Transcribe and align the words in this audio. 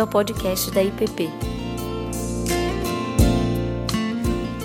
bem-vindo 0.00 0.02
ao 0.02 0.06
podcast 0.06 0.70
da 0.70 0.82
IPP. 0.82 1.28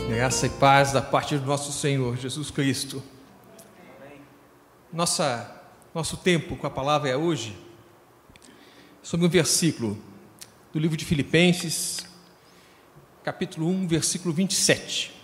Graça 0.10 0.46
e 0.46 0.50
paz 0.50 0.92
da 0.92 1.02
parte 1.02 1.38
do 1.38 1.46
nosso 1.46 1.72
Senhor 1.72 2.16
Jesus 2.18 2.50
Cristo. 2.50 3.04
Nossa, 4.94 5.62
nosso 5.94 6.18
tempo 6.18 6.56
com 6.56 6.66
a 6.66 6.70
palavra 6.70 7.10
é 7.10 7.18
hoje 7.18 7.58
sobre 9.04 9.26
um 9.26 9.30
versículo 9.30 9.98
do 10.72 10.80
livro 10.80 10.96
de 10.96 11.04
Filipenses, 11.04 12.06
capítulo 13.24 13.68
1, 13.68 13.88
versículo 13.88 14.34
27. 14.34 15.15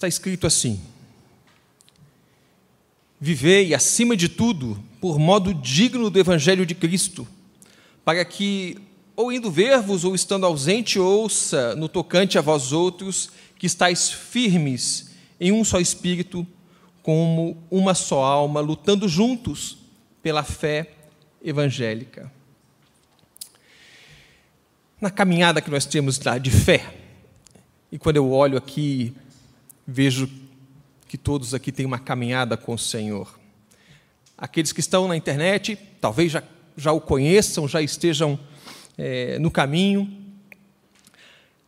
Está 0.00 0.08
escrito 0.08 0.46
assim: 0.46 0.80
Vivei, 3.20 3.74
acima 3.74 4.16
de 4.16 4.30
tudo, 4.30 4.82
por 4.98 5.18
modo 5.18 5.52
digno 5.52 6.08
do 6.08 6.18
Evangelho 6.18 6.64
de 6.64 6.74
Cristo, 6.74 7.28
para 8.02 8.24
que, 8.24 8.78
ou 9.14 9.30
indo 9.30 9.50
ver-vos, 9.50 10.02
ou 10.02 10.14
estando 10.14 10.46
ausente, 10.46 10.98
ouça 10.98 11.76
no 11.76 11.86
tocante 11.86 12.38
a 12.38 12.40
vós 12.40 12.72
outros, 12.72 13.28
que 13.58 13.66
estáis 13.66 14.10
firmes 14.10 15.10
em 15.38 15.52
um 15.52 15.62
só 15.62 15.78
espírito, 15.78 16.46
como 17.02 17.62
uma 17.70 17.92
só 17.92 18.24
alma, 18.24 18.60
lutando 18.60 19.06
juntos 19.06 19.76
pela 20.22 20.42
fé 20.42 20.92
evangélica. 21.44 22.32
Na 24.98 25.10
caminhada 25.10 25.60
que 25.60 25.70
nós 25.70 25.84
temos 25.84 26.18
de 26.40 26.50
fé, 26.50 26.90
e 27.92 27.98
quando 27.98 28.16
eu 28.16 28.32
olho 28.32 28.56
aqui, 28.56 29.14
vejo 29.90 30.28
que 31.08 31.18
todos 31.18 31.52
aqui 31.52 31.72
têm 31.72 31.84
uma 31.84 31.98
caminhada 31.98 32.56
com 32.56 32.74
o 32.74 32.78
Senhor. 32.78 33.38
Aqueles 34.38 34.72
que 34.72 34.80
estão 34.80 35.08
na 35.08 35.16
internet, 35.16 35.76
talvez 36.00 36.30
já, 36.30 36.42
já 36.76 36.92
o 36.92 37.00
conheçam, 37.00 37.66
já 37.66 37.82
estejam 37.82 38.38
é, 38.96 39.38
no 39.40 39.50
caminho. 39.50 40.08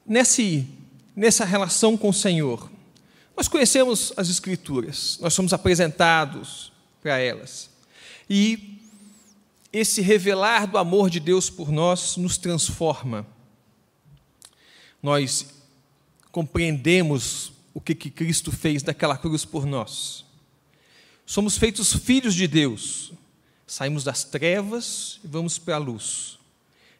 Nesse, 0.06 0.66
nessa 1.14 1.44
relação 1.44 1.96
com 1.96 2.10
o 2.10 2.14
Senhor, 2.14 2.70
nós 3.36 3.48
conhecemos 3.48 4.12
as 4.16 4.30
Escrituras, 4.30 5.18
nós 5.20 5.34
somos 5.34 5.52
apresentados 5.52 6.72
para 7.02 7.18
elas. 7.18 7.68
E 8.30 8.78
esse 9.72 10.00
revelar 10.00 10.66
do 10.66 10.78
amor 10.78 11.10
de 11.10 11.18
Deus 11.18 11.50
por 11.50 11.72
nós 11.72 12.16
nos 12.16 12.38
transforma. 12.38 13.26
Nós 15.02 15.46
compreendemos 16.30 17.52
o 17.74 17.80
que, 17.80 17.94
que 17.94 18.10
Cristo 18.10 18.52
fez 18.52 18.82
naquela 18.82 19.16
cruz 19.16 19.44
por 19.44 19.64
nós. 19.64 20.24
Somos 21.24 21.56
feitos 21.56 21.94
filhos 21.94 22.34
de 22.34 22.46
Deus, 22.46 23.12
saímos 23.66 24.04
das 24.04 24.24
trevas 24.24 25.20
e 25.24 25.26
vamos 25.26 25.58
para 25.58 25.76
a 25.76 25.78
luz. 25.78 26.38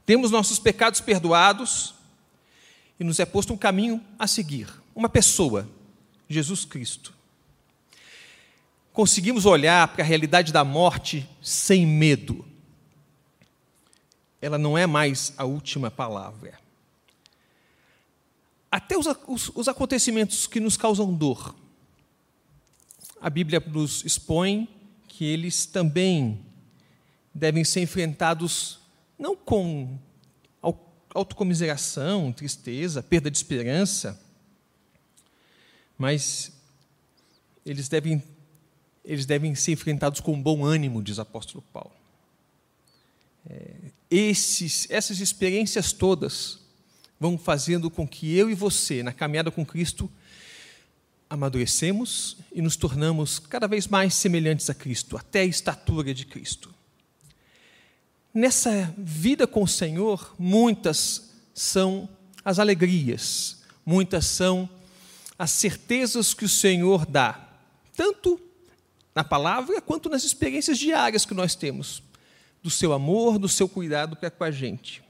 Temos 0.06 0.30
nossos 0.30 0.58
pecados 0.58 1.00
perdoados 1.00 1.94
e 2.98 3.04
nos 3.04 3.20
é 3.20 3.26
posto 3.26 3.52
um 3.52 3.56
caminho 3.56 4.02
a 4.18 4.26
seguir, 4.26 4.68
uma 4.94 5.08
pessoa, 5.08 5.68
Jesus 6.28 6.64
Cristo. 6.64 7.12
Conseguimos 8.92 9.46
olhar 9.46 9.88
para 9.88 10.02
a 10.02 10.06
realidade 10.06 10.52
da 10.52 10.64
morte 10.64 11.28
sem 11.42 11.86
medo. 11.86 12.44
Ela 14.40 14.58
não 14.58 14.76
é 14.76 14.86
mais 14.86 15.32
a 15.36 15.44
última 15.44 15.90
palavra 15.90 16.61
até 18.72 18.96
os, 18.96 19.06
os, 19.28 19.50
os 19.54 19.68
acontecimentos 19.68 20.46
que 20.46 20.58
nos 20.58 20.78
causam 20.78 21.12
dor. 21.12 21.54
A 23.20 23.28
Bíblia 23.28 23.60
nos 23.60 24.02
expõe 24.02 24.66
que 25.06 25.26
eles 25.26 25.66
também 25.66 26.40
devem 27.34 27.64
ser 27.64 27.82
enfrentados 27.82 28.80
não 29.18 29.36
com 29.36 29.98
autocomiseração, 31.14 32.32
tristeza, 32.32 33.02
perda 33.02 33.30
de 33.30 33.36
esperança, 33.36 34.18
mas 35.98 36.50
eles 37.66 37.90
devem, 37.90 38.22
eles 39.04 39.26
devem 39.26 39.54
ser 39.54 39.72
enfrentados 39.72 40.20
com 40.20 40.42
bom 40.42 40.64
ânimo, 40.64 41.02
diz 41.02 41.18
o 41.18 41.20
apóstolo 41.20 41.62
Paulo. 41.70 41.92
É, 43.48 43.74
esses, 44.10 44.86
essas 44.88 45.20
experiências 45.20 45.92
todas 45.92 46.61
vão 47.22 47.38
fazendo 47.38 47.88
com 47.88 48.06
que 48.06 48.36
eu 48.36 48.50
e 48.50 48.54
você, 48.54 49.00
na 49.00 49.12
caminhada 49.12 49.48
com 49.48 49.64
Cristo, 49.64 50.10
amadurecemos 51.30 52.36
e 52.52 52.60
nos 52.60 52.74
tornamos 52.74 53.38
cada 53.38 53.68
vez 53.68 53.86
mais 53.86 54.12
semelhantes 54.12 54.68
a 54.68 54.74
Cristo, 54.74 55.16
até 55.16 55.42
a 55.42 55.44
estatura 55.44 56.12
de 56.12 56.26
Cristo. 56.26 56.74
Nessa 58.34 58.92
vida 58.98 59.46
com 59.46 59.62
o 59.62 59.68
Senhor, 59.68 60.34
muitas 60.36 61.30
são 61.54 62.08
as 62.44 62.58
alegrias, 62.58 63.62
muitas 63.86 64.26
são 64.26 64.68
as 65.38 65.52
certezas 65.52 66.34
que 66.34 66.44
o 66.44 66.48
Senhor 66.48 67.06
dá, 67.06 67.48
tanto 67.94 68.40
na 69.14 69.22
palavra 69.22 69.80
quanto 69.80 70.08
nas 70.08 70.24
experiências 70.24 70.76
diárias 70.76 71.24
que 71.24 71.34
nós 71.34 71.54
temos, 71.54 72.02
do 72.60 72.70
seu 72.70 72.92
amor, 72.92 73.38
do 73.38 73.48
seu 73.48 73.68
cuidado 73.68 74.16
para 74.16 74.28
com 74.28 74.42
a 74.42 74.50
gente. 74.50 75.01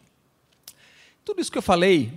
Tudo 1.24 1.40
isso 1.40 1.52
que 1.52 1.58
eu 1.58 1.62
falei 1.62 2.12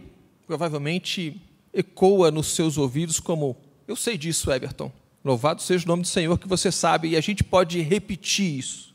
provavelmente 0.47 1.41
ecoa 1.73 2.31
nos 2.31 2.47
seus 2.47 2.77
ouvidos 2.77 3.19
como: 3.19 3.55
Eu 3.88 3.95
sei 3.95 4.17
disso, 4.17 4.51
Everton. 4.51 4.91
Louvado 5.23 5.61
seja 5.61 5.85
o 5.85 5.88
nome 5.88 6.03
do 6.03 6.07
Senhor 6.07 6.38
que 6.38 6.47
você 6.47 6.71
sabe, 6.71 7.09
e 7.09 7.17
a 7.17 7.21
gente 7.21 7.43
pode 7.43 7.81
repetir 7.81 8.59
isso. 8.59 8.93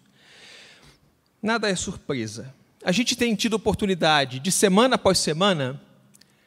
Nada 1.42 1.68
é 1.68 1.74
surpresa. 1.74 2.54
A 2.84 2.92
gente 2.92 3.16
tem 3.16 3.34
tido 3.34 3.54
oportunidade 3.54 4.38
de 4.38 4.52
semana 4.52 4.94
após 4.94 5.18
semana 5.18 5.80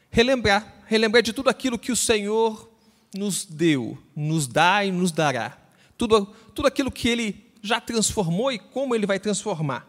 relembrar, 0.09 0.83
relembrar 0.87 1.21
de 1.21 1.33
tudo 1.33 1.49
aquilo 1.49 1.77
que 1.77 1.91
o 1.91 1.95
Senhor 1.95 2.69
nos 3.13 3.45
deu, 3.45 3.97
nos 4.15 4.47
dá 4.47 4.85
e 4.85 4.91
nos 4.91 5.11
dará. 5.11 5.57
Tudo, 5.97 6.25
tudo 6.55 6.67
aquilo 6.67 6.91
que 6.91 7.07
Ele 7.07 7.51
já 7.61 7.79
transformou 7.79 8.51
e 8.51 8.59
como 8.59 8.95
Ele 8.95 9.05
vai 9.05 9.19
transformar. 9.19 9.87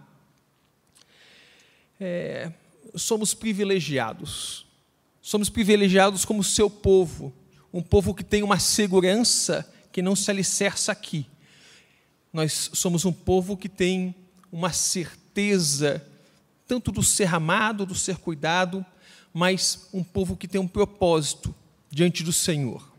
É, 2.01 2.51
somos 2.95 3.35
privilegiados. 3.35 4.67
Somos 5.21 5.49
privilegiados 5.49 6.25
como 6.25 6.45
seu 6.45 6.69
povo, 6.69 7.33
um 7.73 7.83
povo 7.83 8.15
que 8.15 8.23
tem 8.23 8.43
uma 8.43 8.59
segurança 8.59 9.69
que 9.91 10.03
não 10.03 10.15
se 10.15 10.31
alicerça 10.31 10.93
aqui. 10.93 11.27
Nós 12.33 12.71
somos 12.75 13.05
um 13.05 13.13
povo 13.13 13.57
que 13.57 13.69
tem 13.69 14.15
uma 14.53 14.73
certeza, 14.73 16.07
tanto 16.67 16.93
do 16.93 17.03
ser 17.03 17.33
amado, 17.35 17.87
do 17.87 17.95
ser 17.95 18.17
cuidado, 18.17 18.85
mas 19.33 19.89
um 19.93 20.05
povo 20.05 20.37
que 20.37 20.47
tem 20.47 20.61
um 20.61 20.69
propósito 20.69 21.55
diante 21.91 22.23
do 22.23 22.33
Senhor. 22.33 22.93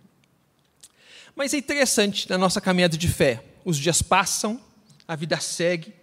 Mas 1.35 1.53
é 1.53 1.57
interessante 1.57 2.29
na 2.29 2.37
nossa 2.37 2.61
caminhada 2.61 2.97
de 2.97 3.07
fé. 3.07 3.43
Os 3.63 3.77
dias 3.77 4.01
passam, 4.01 4.59
a 5.07 5.15
vida 5.15 5.39
segue. 5.39 5.93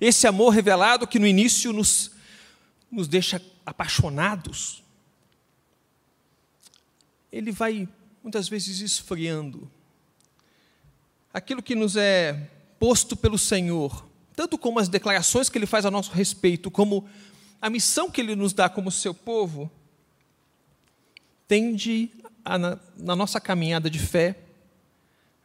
Esse 0.00 0.26
amor 0.26 0.50
revelado 0.50 1.06
que 1.06 1.18
no 1.18 1.26
início 1.26 1.72
nos 1.72 2.13
nos 2.94 3.08
deixa 3.08 3.42
apaixonados, 3.66 4.82
ele 7.32 7.50
vai 7.50 7.88
muitas 8.22 8.48
vezes 8.48 8.80
esfriando. 8.80 9.70
Aquilo 11.32 11.62
que 11.62 11.74
nos 11.74 11.96
é 11.96 12.48
posto 12.78 13.16
pelo 13.16 13.36
Senhor, 13.36 14.06
tanto 14.36 14.56
como 14.56 14.78
as 14.78 14.88
declarações 14.88 15.48
que 15.48 15.58
ele 15.58 15.66
faz 15.66 15.84
a 15.84 15.90
nosso 15.90 16.12
respeito, 16.12 16.70
como 16.70 17.08
a 17.60 17.68
missão 17.68 18.10
que 18.10 18.20
ele 18.20 18.36
nos 18.36 18.52
dá 18.52 18.68
como 18.68 18.90
seu 18.90 19.12
povo, 19.12 19.70
tende 21.48 22.10
a, 22.44 22.56
na, 22.56 22.78
na 22.96 23.16
nossa 23.16 23.40
caminhada 23.40 23.90
de 23.90 23.98
fé, 23.98 24.38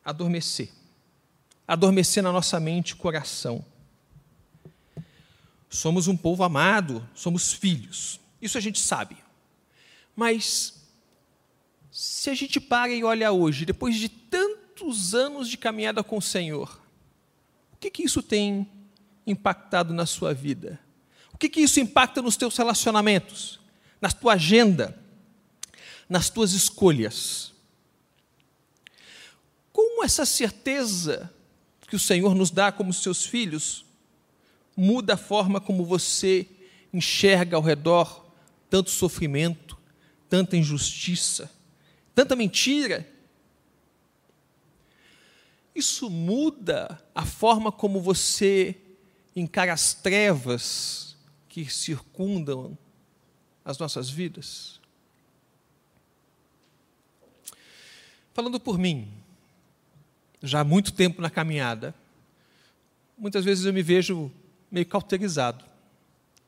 adormecer. 0.06 0.70
Adormecer 1.68 2.22
na 2.22 2.32
nossa 2.32 2.60
mente 2.60 2.92
e 2.92 2.96
coração. 2.96 3.66
Somos 5.70 6.08
um 6.08 6.18
povo 6.18 6.44
amado, 6.44 7.08
somos 7.14 7.54
filhos. 7.54 8.20
Isso 8.42 8.58
a 8.58 8.62
gente 8.62 8.80
sabe. 8.80 9.18
Mas 10.16 10.80
se 11.92 12.30
a 12.30 12.34
gente 12.34 12.60
para 12.60 12.92
e 12.92 13.04
olha 13.04 13.32
hoje, 13.32 13.66
depois 13.66 13.96
de 13.96 14.10
tantos 14.10 15.14
anos 15.14 15.48
de 15.48 15.58
caminhada 15.58 16.04
com 16.04 16.18
o 16.18 16.22
Senhor, 16.22 16.82
o 17.72 17.78
que, 17.78 17.92
que 17.92 18.04
isso 18.04 18.24
tem 18.24 18.68
impactado 19.28 19.94
na 19.94 20.06
sua 20.06 20.34
vida? 20.34 20.80
O 21.32 21.38
que, 21.38 21.48
que 21.48 21.62
isso 21.62 21.80
impacta 21.80 22.22
nos 22.22 22.36
teus 22.36 22.58
relacionamentos, 22.58 23.60
na 24.02 24.12
tua 24.12 24.34
agenda, 24.34 24.98
nas 26.10 26.30
tuas 26.30 26.54
escolhas? 26.54 27.54
Como 29.72 30.04
essa 30.04 30.26
certeza 30.26 31.32
que 31.88 31.96
o 31.96 32.00
Senhor 32.00 32.36
nos 32.36 32.52
dá 32.52 32.72
como 32.72 32.92
seus 32.92 33.26
filhos 33.26 33.86
muda 34.80 35.14
a 35.14 35.18
forma 35.18 35.60
como 35.60 35.86
você 35.86 36.48
enxerga 36.94 37.56
ao 37.56 37.62
redor 37.62 38.26
tanto 38.70 38.90
sofrimento, 38.90 39.78
tanta 40.30 40.56
injustiça, 40.56 41.52
tanta 42.16 42.36
mentira 42.36 43.08
isso 45.80 46.10
muda 46.10 47.02
a 47.16 47.26
forma 47.26 47.72
como 47.72 48.02
você 48.02 48.76
encara 49.34 49.72
as 49.72 49.94
trevas 49.94 51.16
que 51.48 51.66
circundam 51.72 52.78
as 53.64 53.78
nossas 53.78 54.10
vidas? 54.10 54.80
Falando 58.34 58.60
por 58.60 58.78
mim, 58.78 59.10
já 60.44 60.60
há 60.60 60.64
muito 60.66 60.92
tempo 60.92 61.22
na 61.22 61.30
caminhada, 61.30 61.96
muitas 63.18 63.46
vezes 63.46 63.66
eu 63.66 63.72
me 63.72 63.82
vejo 63.82 64.30
meio 64.72 64.86
cauterizado. 64.86 65.64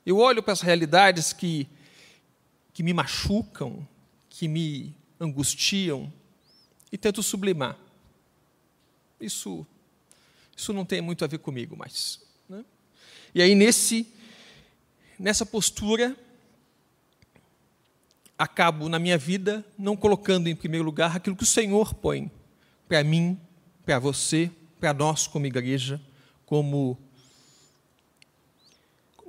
Eu 0.05 0.17
olho 0.17 0.41
para 0.41 0.53
as 0.53 0.61
realidades 0.61 1.33
que, 1.33 1.67
que 2.73 2.83
me 2.83 2.93
machucam, 2.93 3.87
que 4.29 4.47
me 4.47 4.95
angustiam, 5.19 6.11
e 6.91 6.97
tento 6.97 7.23
sublimar. 7.23 7.77
Isso, 9.19 9.65
isso 10.55 10.73
não 10.73 10.83
tem 10.83 11.01
muito 11.01 11.23
a 11.23 11.27
ver 11.27 11.37
comigo 11.37 11.77
mais. 11.77 12.19
Né? 12.49 12.65
E 13.33 13.41
aí, 13.41 13.55
nesse, 13.55 14.07
nessa 15.17 15.45
postura, 15.45 16.17
acabo 18.37 18.89
na 18.89 18.97
minha 18.97 19.17
vida 19.17 19.63
não 19.77 19.95
colocando 19.95 20.47
em 20.47 20.55
primeiro 20.55 20.83
lugar 20.83 21.15
aquilo 21.15 21.35
que 21.35 21.43
o 21.43 21.47
Senhor 21.47 21.93
põe 21.93 22.29
para 22.87 23.03
mim, 23.03 23.39
para 23.85 23.99
você, 23.99 24.51
para 24.79 24.93
nós 24.93 25.27
como 25.27 25.45
igreja, 25.45 26.01
como, 26.45 26.97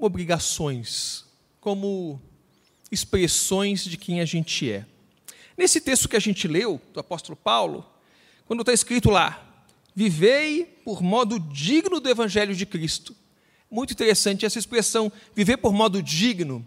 como 0.02 0.06
obrigações, 0.06 1.25
como 1.60 2.20
expressões 2.90 3.84
de 3.84 3.96
quem 3.96 4.20
a 4.20 4.25
gente 4.25 4.69
é. 4.69 4.84
Nesse 5.56 5.81
texto 5.81 6.08
que 6.08 6.16
a 6.16 6.20
gente 6.20 6.49
leu, 6.49 6.81
do 6.93 6.99
apóstolo 6.99 7.37
Paulo, 7.37 7.88
quando 8.44 8.62
está 8.62 8.72
escrito 8.72 9.10
lá, 9.10 9.64
vivei 9.94 10.64
por 10.84 11.02
modo 11.02 11.38
digno 11.38 12.00
do 12.00 12.08
evangelho 12.08 12.52
de 12.52 12.66
Cristo. 12.66 13.14
Muito 13.70 13.93
interessante 13.93 14.44
essa 14.44 14.58
expressão, 14.58 15.10
viver 15.37 15.58
por 15.58 15.72
modo 15.72 16.02
digno. 16.02 16.66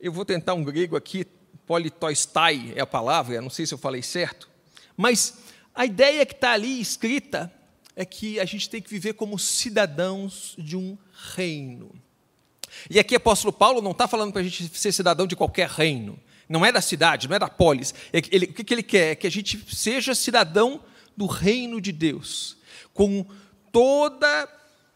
Eu 0.00 0.10
vou 0.10 0.24
tentar 0.24 0.54
um 0.54 0.64
grego 0.64 0.96
aqui, 0.96 1.26
politoistai 1.66 2.72
é 2.74 2.80
a 2.80 2.86
palavra, 2.86 3.42
não 3.42 3.50
sei 3.50 3.66
se 3.66 3.74
eu 3.74 3.78
falei 3.78 4.00
certo, 4.00 4.48
mas 4.96 5.40
a 5.74 5.84
ideia 5.84 6.24
que 6.24 6.32
está 6.32 6.52
ali 6.52 6.80
escrita 6.80 7.52
é 7.94 8.06
que 8.06 8.40
a 8.40 8.46
gente 8.46 8.70
tem 8.70 8.80
que 8.80 8.88
viver 8.88 9.12
como 9.12 9.38
cidadãos 9.38 10.54
de 10.56 10.74
um 10.74 10.96
reino. 11.34 12.00
E 12.88 12.98
aqui 12.98 13.14
apóstolo 13.16 13.52
Paulo 13.52 13.80
não 13.80 13.92
está 13.92 14.06
falando 14.08 14.32
para 14.32 14.40
a 14.40 14.44
gente 14.44 14.68
ser 14.78 14.92
cidadão 14.92 15.26
de 15.26 15.36
qualquer 15.36 15.68
reino 15.68 16.18
não 16.50 16.66
é 16.66 16.72
da 16.72 16.80
cidade, 16.80 17.28
não 17.28 17.36
é 17.36 17.38
da 17.38 17.48
polis. 17.48 17.94
É 18.12 18.20
ele, 18.32 18.46
o 18.46 18.52
que, 18.52 18.64
que 18.64 18.74
ele 18.74 18.82
quer? 18.82 19.12
É 19.12 19.14
que 19.14 19.26
a 19.28 19.30
gente 19.30 19.64
seja 19.72 20.16
cidadão 20.16 20.82
do 21.16 21.26
reino 21.26 21.80
de 21.80 21.92
Deus, 21.92 22.56
com 22.92 23.24
toda 23.70 24.48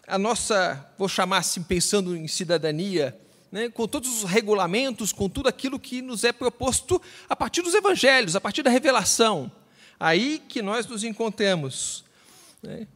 a 0.06 0.18
nossa, 0.18 0.84
vou 0.98 1.08
chamar 1.08 1.38
assim, 1.38 1.62
pensando 1.62 2.16
em 2.16 2.26
cidadania, 2.26 3.16
né, 3.52 3.68
com 3.68 3.86
todos 3.86 4.22
os 4.22 4.28
regulamentos, 4.28 5.12
com 5.12 5.28
tudo 5.28 5.48
aquilo 5.48 5.78
que 5.78 6.02
nos 6.02 6.24
é 6.24 6.32
proposto 6.32 7.00
a 7.28 7.36
partir 7.36 7.62
dos 7.62 7.72
evangelhos, 7.72 8.34
a 8.34 8.40
partir 8.40 8.64
da 8.64 8.70
revelação. 8.70 9.50
Aí 9.98 10.42
que 10.48 10.60
nós 10.60 10.86
nos 10.86 11.04
encontramos. 11.04 12.04
Né? 12.60 12.88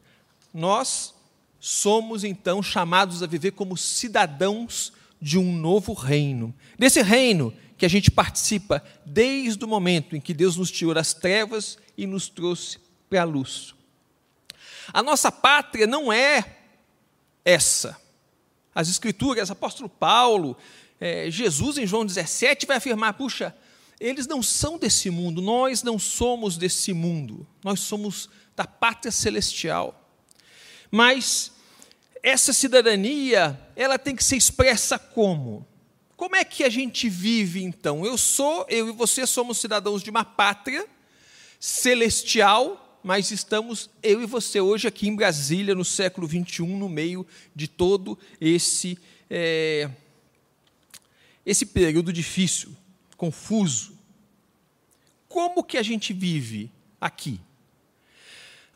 Nós 0.52 1.14
somos, 1.60 2.24
então, 2.24 2.62
chamados 2.62 3.22
a 3.22 3.26
viver 3.26 3.52
como 3.52 3.76
cidadãos 3.76 4.92
de 5.20 5.38
um 5.38 5.52
novo 5.52 5.92
reino. 5.92 6.54
Desse 6.78 7.02
reino 7.02 7.52
que 7.76 7.86
a 7.86 7.88
gente 7.88 8.10
participa 8.10 8.82
desde 9.04 9.64
o 9.64 9.68
momento 9.68 10.16
em 10.16 10.20
que 10.20 10.34
Deus 10.34 10.56
nos 10.56 10.70
tirou 10.70 10.94
das 10.94 11.14
trevas 11.14 11.78
e 11.96 12.06
nos 12.06 12.28
trouxe 12.28 12.78
para 13.08 13.22
a 13.22 13.24
luz. 13.24 13.74
A 14.92 15.02
nossa 15.02 15.30
pátria 15.30 15.86
não 15.86 16.12
é 16.12 16.56
essa. 17.44 18.00
As 18.74 18.88
Escrituras, 18.88 19.50
apóstolo 19.50 19.88
Paulo, 19.88 20.56
é, 21.00 21.30
Jesus 21.30 21.78
em 21.78 21.86
João 21.86 22.06
17 22.06 22.66
vai 22.66 22.76
afirmar: 22.76 23.14
puxa, 23.14 23.54
eles 24.00 24.26
não 24.26 24.42
são 24.42 24.78
desse 24.78 25.10
mundo, 25.10 25.42
nós 25.42 25.82
não 25.82 25.98
somos 25.98 26.56
desse 26.56 26.92
mundo, 26.92 27.46
nós 27.62 27.80
somos 27.80 28.28
da 28.56 28.64
pátria 28.64 29.10
celestial. 29.10 29.97
Mas 30.90 31.52
essa 32.22 32.52
cidadania, 32.52 33.58
ela 33.76 33.98
tem 33.98 34.14
que 34.14 34.24
ser 34.24 34.36
expressa 34.36 34.98
como? 34.98 35.66
Como 36.16 36.34
é 36.34 36.44
que 36.44 36.64
a 36.64 36.68
gente 36.68 37.08
vive 37.08 37.62
então? 37.62 38.04
Eu 38.04 38.18
sou, 38.18 38.66
eu 38.68 38.88
e 38.88 38.92
você 38.92 39.26
somos 39.26 39.58
cidadãos 39.58 40.02
de 40.02 40.10
uma 40.10 40.24
pátria 40.24 40.86
celestial, 41.60 43.00
mas 43.04 43.30
estamos, 43.30 43.88
eu 44.02 44.20
e 44.20 44.26
você, 44.26 44.60
hoje 44.60 44.88
aqui 44.88 45.08
em 45.08 45.14
Brasília, 45.14 45.74
no 45.74 45.84
século 45.84 46.26
21, 46.26 46.76
no 46.76 46.88
meio 46.88 47.26
de 47.54 47.68
todo 47.68 48.18
esse, 48.40 48.98
é, 49.30 49.88
esse 51.46 51.66
período 51.66 52.12
difícil, 52.12 52.76
confuso. 53.16 53.96
Como 55.28 55.62
que 55.62 55.78
a 55.78 55.82
gente 55.82 56.12
vive 56.12 56.70
aqui? 57.00 57.40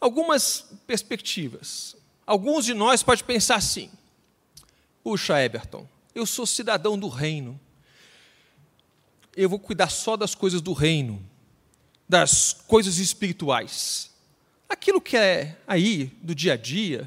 Algumas 0.00 0.66
perspectivas. 0.86 1.96
Alguns 2.32 2.64
de 2.64 2.72
nós 2.72 3.02
podem 3.02 3.22
pensar 3.22 3.56
assim: 3.56 3.90
puxa, 5.04 5.38
Eberton, 5.44 5.86
eu 6.14 6.24
sou 6.24 6.46
cidadão 6.46 6.98
do 6.98 7.06
reino. 7.06 7.60
Eu 9.36 9.50
vou 9.50 9.58
cuidar 9.58 9.90
só 9.90 10.16
das 10.16 10.34
coisas 10.34 10.62
do 10.62 10.72
reino, 10.72 11.22
das 12.08 12.54
coisas 12.66 12.96
espirituais. 12.96 14.10
Aquilo 14.66 14.98
que 14.98 15.14
é 15.14 15.58
aí 15.66 16.06
do 16.22 16.34
dia 16.34 16.54
a 16.54 16.56
dia, 16.56 17.06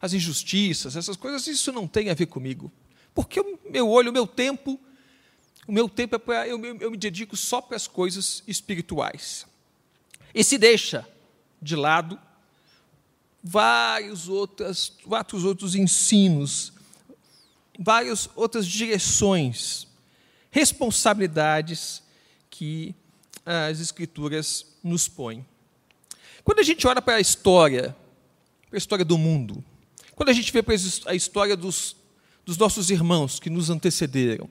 as 0.00 0.14
injustiças, 0.14 0.96
essas 0.96 1.18
coisas, 1.18 1.46
isso 1.46 1.70
não 1.70 1.86
tem 1.86 2.08
a 2.08 2.14
ver 2.14 2.24
comigo. 2.24 2.72
Porque 3.14 3.38
o 3.38 3.58
meu 3.70 3.90
olho, 3.90 4.08
o 4.08 4.14
meu 4.14 4.26
tempo, 4.26 4.80
o 5.66 5.72
meu 5.72 5.86
tempo 5.86 6.16
é 6.16 6.18
para. 6.18 6.48
Eu, 6.48 6.64
eu 6.80 6.90
me 6.90 6.96
dedico 6.96 7.36
só 7.36 7.60
para 7.60 7.76
as 7.76 7.86
coisas 7.86 8.42
espirituais. 8.46 9.46
E 10.34 10.42
se 10.42 10.56
deixa 10.56 11.06
de 11.60 11.76
lado 11.76 12.18
vários 13.42 14.28
outros, 14.28 14.92
vários 15.06 15.44
outros 15.44 15.74
ensinos 15.74 16.72
várias 17.78 18.28
outras 18.34 18.66
direções, 18.66 19.86
responsabilidades 20.50 22.02
que 22.50 22.94
as 23.44 23.80
Escrituras 23.80 24.66
nos 24.82 25.08
põem. 25.08 25.46
Quando 26.42 26.60
a 26.60 26.62
gente 26.62 26.86
olha 26.86 27.02
para 27.02 27.16
a 27.16 27.20
história, 27.20 27.94
para 28.68 28.76
a 28.76 28.78
história 28.78 29.04
do 29.04 29.18
mundo, 29.18 29.64
quando 30.14 30.30
a 30.30 30.32
gente 30.32 30.52
vê 30.52 30.62
para 30.62 30.74
a 31.06 31.14
história 31.14 31.56
dos, 31.56 31.96
dos 32.44 32.56
nossos 32.56 32.90
irmãos 32.90 33.38
que 33.38 33.50
nos 33.50 33.68
antecederam, 33.68 34.48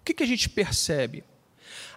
o 0.00 0.04
que, 0.04 0.14
que 0.14 0.22
a 0.22 0.26
gente 0.26 0.48
percebe? 0.48 1.24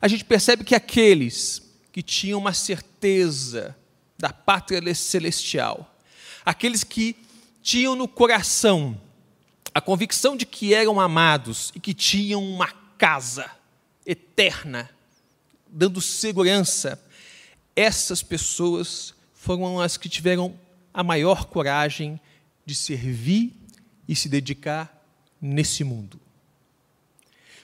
A 0.01 0.07
gente 0.07 0.25
percebe 0.25 0.63
que 0.63 0.75
aqueles 0.75 1.61
que 1.91 2.01
tinham 2.01 2.39
uma 2.39 2.53
certeza 2.53 3.75
da 4.21 4.31
pátria 4.31 4.93
celestial, 4.93 5.97
aqueles 6.45 6.83
que 6.83 7.15
tinham 7.63 7.95
no 7.95 8.07
coração 8.07 8.99
a 9.73 9.79
convicção 9.79 10.35
de 10.35 10.45
que 10.45 10.73
eram 10.73 10.99
amados 10.99 11.71
e 11.73 11.79
que 11.79 11.93
tinham 11.93 12.43
uma 12.43 12.67
casa 12.97 13.49
eterna, 14.05 14.89
dando 15.65 16.01
segurança, 16.01 17.01
essas 17.75 18.21
pessoas 18.21 19.15
foram 19.33 19.79
as 19.79 19.95
que 19.95 20.09
tiveram 20.09 20.59
a 20.93 21.03
maior 21.03 21.45
coragem 21.45 22.19
de 22.65 22.75
servir 22.75 23.55
e 24.07 24.15
se 24.15 24.27
dedicar 24.27 25.01
nesse 25.41 25.83
mundo. 25.85 26.19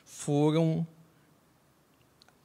Foram 0.06 0.88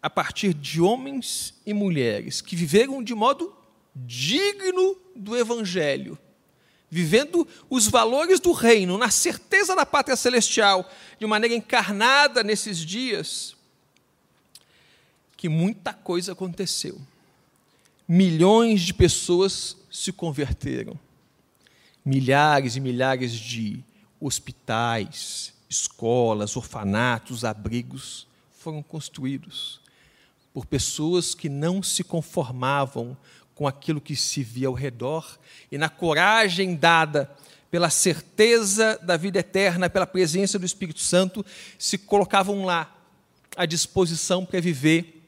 a 0.03 0.11
partir 0.11 0.53
de 0.53 0.81
homens 0.81 1.55
e 1.65 1.73
mulheres 1.73 2.41
que 2.41 2.57
viveram 2.57 3.03
de 3.03 3.15
modo 3.15 3.62
digno 3.95 4.97
do 5.15 5.37
Evangelho, 5.37 6.19
vivendo 6.91 7.47
os 7.69 7.89
valores 7.89 8.41
do 8.41 8.53
reino, 8.53 8.99
na 8.99 9.11
certeza 9.11 9.75
da 9.75 9.87
pátria 9.87 10.17
celestial, 10.17 10.91
de 11.19 11.27
maneira 11.27 11.55
encarnada 11.55 12.43
nesses 12.43 12.79
dias, 12.79 13.57
que 15.37 15.49
muita 15.49 15.93
coisa 15.93 16.33
aconteceu. 16.33 17.01
Milhões 18.07 18.83
de 18.83 18.93
pessoas 18.93 19.77
se 19.91 20.13
converteram. 20.13 20.99
Milhares 22.05 22.77
e 22.77 22.81
milhares 22.81 23.33
de 23.33 23.83
hospitais, 24.21 25.55
escolas, 25.69 26.57
orfanatos, 26.57 27.45
abrigos 27.45 28.27
foram 28.51 28.83
construídos 28.83 29.81
por 30.53 30.67
pessoas 30.67 31.35
que 31.35 31.49
não 31.49 31.83
se 31.83 32.05
conformavam 32.05 33.17
com 33.63 33.69
aquilo 33.69 34.01
que 34.01 34.17
se 34.17 34.43
via 34.43 34.67
ao 34.67 34.75
redor 34.75 35.39
e 35.71 35.79
na 35.79 35.89
coragem 35.89 36.75
dada 36.75 37.31
pela 37.71 37.91
certeza 37.91 38.99
da 39.01 39.17
vida 39.17 39.39
eterna, 39.39 39.89
pela 39.89 40.05
presença 40.05 40.59
do 40.59 40.67
Espírito 40.67 40.99
Santo, 40.99 41.47
se 41.79 41.97
colocavam 41.97 42.65
lá 42.65 42.93
à 43.57 43.65
disposição 43.65 44.45
para 44.45 44.61
viver 44.61 45.23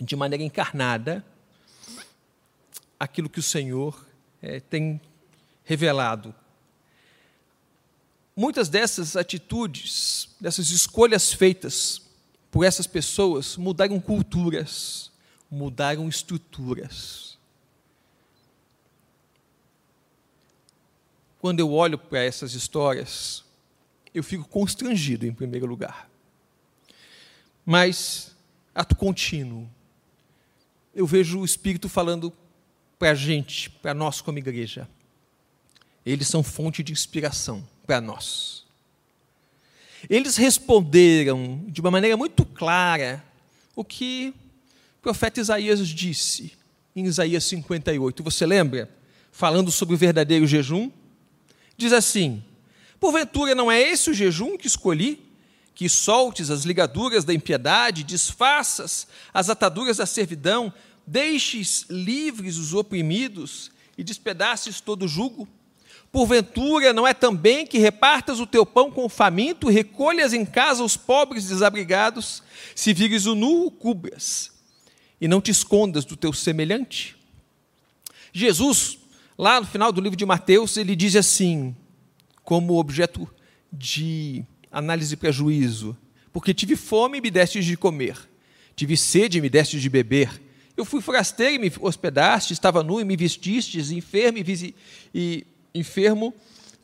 de 0.00 0.16
maneira 0.16 0.42
encarnada 0.42 1.24
aquilo 2.98 3.30
que 3.30 3.38
o 3.38 3.44
Senhor 3.44 4.04
é, 4.42 4.58
tem 4.58 5.00
revelado. 5.62 6.34
Muitas 8.34 8.68
dessas 8.68 9.14
atitudes, 9.14 10.30
dessas 10.40 10.70
escolhas 10.70 11.32
feitas 11.32 12.02
por 12.50 12.64
essas 12.64 12.88
pessoas, 12.88 13.56
mudaram 13.56 14.00
culturas, 14.00 15.12
mudaram 15.48 16.08
estruturas. 16.08 17.27
Quando 21.40 21.60
eu 21.60 21.72
olho 21.72 21.96
para 21.96 22.22
essas 22.22 22.54
histórias, 22.54 23.44
eu 24.14 24.22
fico 24.22 24.48
constrangido, 24.48 25.26
em 25.26 25.32
primeiro 25.32 25.66
lugar. 25.66 26.10
Mas, 27.64 28.34
ato 28.74 28.96
contínuo, 28.96 29.68
eu 30.94 31.06
vejo 31.06 31.40
o 31.40 31.44
Espírito 31.44 31.88
falando 31.88 32.32
para 32.98 33.10
a 33.12 33.14
gente, 33.14 33.70
para 33.70 33.94
nós 33.94 34.20
como 34.20 34.38
igreja. 34.38 34.88
Eles 36.04 36.26
são 36.26 36.42
fonte 36.42 36.82
de 36.82 36.92
inspiração 36.92 37.66
para 37.86 38.00
nós. 38.00 38.64
Eles 40.08 40.36
responderam 40.36 41.64
de 41.68 41.80
uma 41.80 41.90
maneira 41.90 42.16
muito 42.16 42.44
clara 42.44 43.24
o 43.76 43.84
que 43.84 44.34
o 44.98 45.02
profeta 45.02 45.40
Isaías 45.40 45.86
disse 45.88 46.52
em 46.94 47.04
Isaías 47.04 47.44
58. 47.44 48.22
Você 48.22 48.44
lembra? 48.44 48.90
Falando 49.30 49.70
sobre 49.70 49.94
o 49.94 49.98
verdadeiro 49.98 50.46
jejum? 50.46 50.90
Diz 51.78 51.92
assim: 51.92 52.42
Porventura 52.98 53.54
não 53.54 53.70
é 53.70 53.80
esse 53.80 54.10
o 54.10 54.14
jejum 54.14 54.58
que 54.58 54.66
escolhi? 54.66 55.22
Que 55.74 55.88
soltes 55.88 56.50
as 56.50 56.64
ligaduras 56.64 57.24
da 57.24 57.32
impiedade, 57.32 58.02
desfaças 58.02 59.06
as 59.32 59.48
ataduras 59.48 59.98
da 59.98 60.04
servidão, 60.04 60.74
deixes 61.06 61.86
livres 61.88 62.58
os 62.58 62.74
oprimidos 62.74 63.70
e 63.96 64.02
despedaces 64.02 64.80
todo 64.80 65.04
o 65.04 65.08
jugo? 65.08 65.48
Porventura 66.10 66.92
não 66.92 67.06
é 67.06 67.14
também 67.14 67.64
que 67.64 67.78
repartas 67.78 68.40
o 68.40 68.46
teu 68.46 68.66
pão 68.66 68.90
com 68.90 69.04
o 69.04 69.08
faminto, 69.10 69.68
recolhas 69.68 70.32
em 70.32 70.44
casa 70.44 70.82
os 70.82 70.96
pobres 70.96 71.46
desabrigados, 71.46 72.42
se 72.74 72.92
vires 72.92 73.26
o 73.26 73.36
nu, 73.36 73.66
o 73.66 73.70
cubras, 73.70 74.50
e 75.20 75.28
não 75.28 75.40
te 75.40 75.50
escondas 75.52 76.04
do 76.04 76.16
teu 76.16 76.32
semelhante? 76.32 77.16
Jesus, 78.32 78.98
lá 79.38 79.60
no 79.60 79.66
final 79.66 79.92
do 79.92 80.00
livro 80.00 80.16
de 80.16 80.26
Mateus, 80.26 80.76
ele 80.76 80.96
diz 80.96 81.14
assim: 81.14 81.74
como 82.42 82.78
objeto 82.78 83.28
de 83.72 84.44
análise 84.70 85.16
para 85.16 85.30
juízo. 85.30 85.96
Porque 86.32 86.52
tive 86.52 86.76
fome 86.76 87.18
e 87.18 87.20
me 87.20 87.30
destes 87.30 87.64
de 87.64 87.76
comer, 87.76 88.18
tive 88.74 88.96
sede 88.96 89.38
e 89.38 89.40
me 89.40 89.48
destes 89.48 89.80
de 89.80 89.88
beber. 89.88 90.42
Eu 90.76 90.84
fui 90.84 91.00
forasteiro 91.00 91.54
e 91.54 91.58
me 91.58 91.72
hospedaste, 91.80 92.52
estava 92.52 92.82
nu 92.82 93.00
e 93.00 93.04
me 93.04 93.16
vestistes, 93.16 93.90
enfermo 93.90 94.38
e, 94.38 94.42
visi 94.42 94.74
e 95.14 95.46
enfermo 95.74 96.32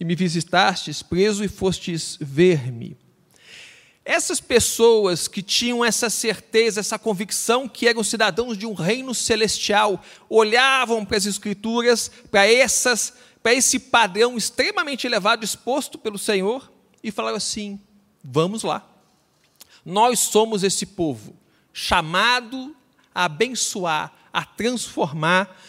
e 0.00 0.04
me 0.04 0.14
visitastes, 0.14 1.02
preso 1.02 1.44
e 1.44 1.48
fostes 1.48 2.18
ver-me. 2.20 2.96
Essas 4.04 4.38
pessoas 4.38 5.26
que 5.26 5.42
tinham 5.42 5.82
essa 5.82 6.10
certeza, 6.10 6.80
essa 6.80 6.98
convicção 6.98 7.66
que 7.66 7.88
eram 7.88 8.04
cidadãos 8.04 8.58
de 8.58 8.66
um 8.66 8.74
reino 8.74 9.14
celestial, 9.14 10.02
olhavam 10.28 11.04
para 11.04 11.16
as 11.16 11.24
Escrituras, 11.24 12.10
para 12.30 12.46
essas 12.46 13.14
para 13.42 13.52
esse 13.52 13.78
padrão 13.78 14.38
extremamente 14.38 15.06
elevado 15.06 15.44
exposto 15.44 15.98
pelo 15.98 16.18
Senhor 16.18 16.72
e 17.02 17.10
falaram 17.10 17.36
assim: 17.36 17.78
vamos 18.22 18.62
lá. 18.62 18.88
Nós 19.84 20.18
somos 20.20 20.62
esse 20.62 20.86
povo 20.86 21.36
chamado 21.70 22.74
a 23.14 23.24
abençoar, 23.24 24.14
a 24.32 24.44
transformar 24.46 25.60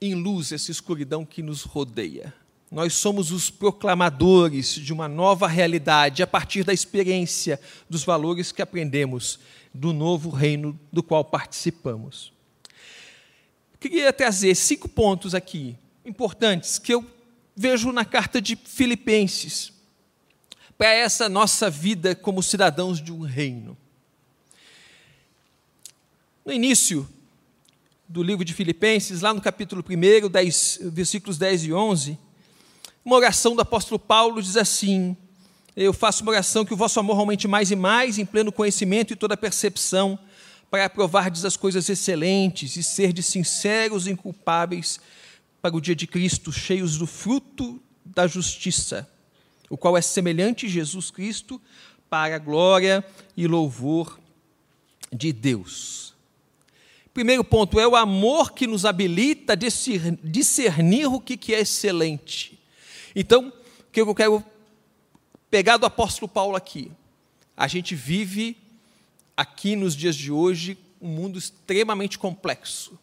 em 0.00 0.14
luz 0.14 0.52
essa 0.52 0.70
escuridão 0.70 1.24
que 1.24 1.42
nos 1.42 1.62
rodeia. 1.62 2.32
Nós 2.70 2.94
somos 2.94 3.32
os 3.32 3.50
proclamadores 3.50 4.74
de 4.74 4.92
uma 4.92 5.08
nova 5.08 5.48
realidade 5.48 6.22
a 6.22 6.26
partir 6.26 6.62
da 6.62 6.72
experiência 6.72 7.60
dos 7.88 8.04
valores 8.04 8.52
que 8.52 8.62
aprendemos 8.62 9.40
do 9.74 9.92
novo 9.92 10.30
reino 10.30 10.78
do 10.92 11.02
qual 11.02 11.24
participamos. 11.24 12.32
Queria 13.80 14.12
trazer 14.12 14.54
cinco 14.54 14.88
pontos 14.88 15.34
aqui 15.34 15.76
importantes 16.04 16.78
que 16.78 16.94
eu 16.94 17.04
vejo 17.56 17.90
na 17.90 18.04
carta 18.04 18.40
de 18.40 18.54
Filipenses 18.54 19.72
para 20.78 20.92
essa 20.92 21.28
nossa 21.28 21.68
vida 21.68 22.14
como 22.14 22.42
cidadãos 22.42 23.02
de 23.02 23.12
um 23.12 23.20
reino. 23.20 23.76
No 26.44 26.52
início 26.52 27.08
do 28.08 28.22
livro 28.22 28.44
de 28.44 28.54
Filipenses, 28.54 29.22
lá 29.22 29.34
no 29.34 29.40
capítulo 29.40 29.84
1, 29.86 30.28
10, 30.28 30.78
versículos 30.92 31.36
10 31.36 31.64
e 31.64 31.72
11, 31.72 32.18
uma 33.04 33.16
oração 33.16 33.54
do 33.54 33.62
apóstolo 33.62 33.98
Paulo 33.98 34.42
diz 34.42 34.56
assim: 34.56 35.16
Eu 35.74 35.92
faço 35.92 36.22
uma 36.22 36.32
oração 36.32 36.64
que 36.64 36.74
o 36.74 36.76
vosso 36.76 37.00
amor 37.00 37.18
aumente 37.18 37.48
mais 37.48 37.70
e 37.70 37.76
mais, 37.76 38.18
em 38.18 38.26
pleno 38.26 38.52
conhecimento 38.52 39.12
e 39.12 39.16
toda 39.16 39.36
percepção, 39.36 40.18
para 40.70 40.84
aprovardes 40.84 41.44
as 41.44 41.56
coisas 41.56 41.88
excelentes 41.88 42.76
e 42.76 42.82
serdes 42.82 43.26
sinceros 43.26 44.06
e 44.06 44.10
inculpáveis 44.10 45.00
para 45.62 45.74
o 45.74 45.80
dia 45.80 45.96
de 45.96 46.06
Cristo, 46.06 46.52
cheios 46.52 46.98
do 46.98 47.06
fruto 47.06 47.80
da 48.04 48.26
justiça, 48.26 49.08
o 49.68 49.76
qual 49.76 49.96
é 49.96 50.02
semelhante 50.02 50.66
a 50.66 50.68
Jesus 50.68 51.10
Cristo, 51.10 51.60
para 52.08 52.36
a 52.36 52.38
glória 52.38 53.04
e 53.36 53.46
louvor 53.46 54.18
de 55.12 55.32
Deus. 55.32 56.14
Primeiro 57.14 57.42
ponto 57.42 57.80
é 57.80 57.88
o 57.88 57.96
amor 57.96 58.52
que 58.52 58.66
nos 58.66 58.84
habilita 58.84 59.54
a 59.54 59.56
discernir 59.56 61.06
o 61.06 61.20
que 61.20 61.54
é 61.54 61.60
excelente. 61.60 62.59
Então, 63.14 63.48
o 63.48 63.92
que 63.92 64.00
eu 64.00 64.14
quero 64.14 64.44
pegar 65.50 65.76
do 65.76 65.86
apóstolo 65.86 66.28
Paulo 66.28 66.56
aqui? 66.56 66.90
A 67.56 67.66
gente 67.66 67.94
vive 67.94 68.56
aqui 69.36 69.76
nos 69.76 69.96
dias 69.96 70.16
de 70.16 70.30
hoje 70.30 70.78
um 71.00 71.08
mundo 71.08 71.38
extremamente 71.38 72.18
complexo 72.18 72.98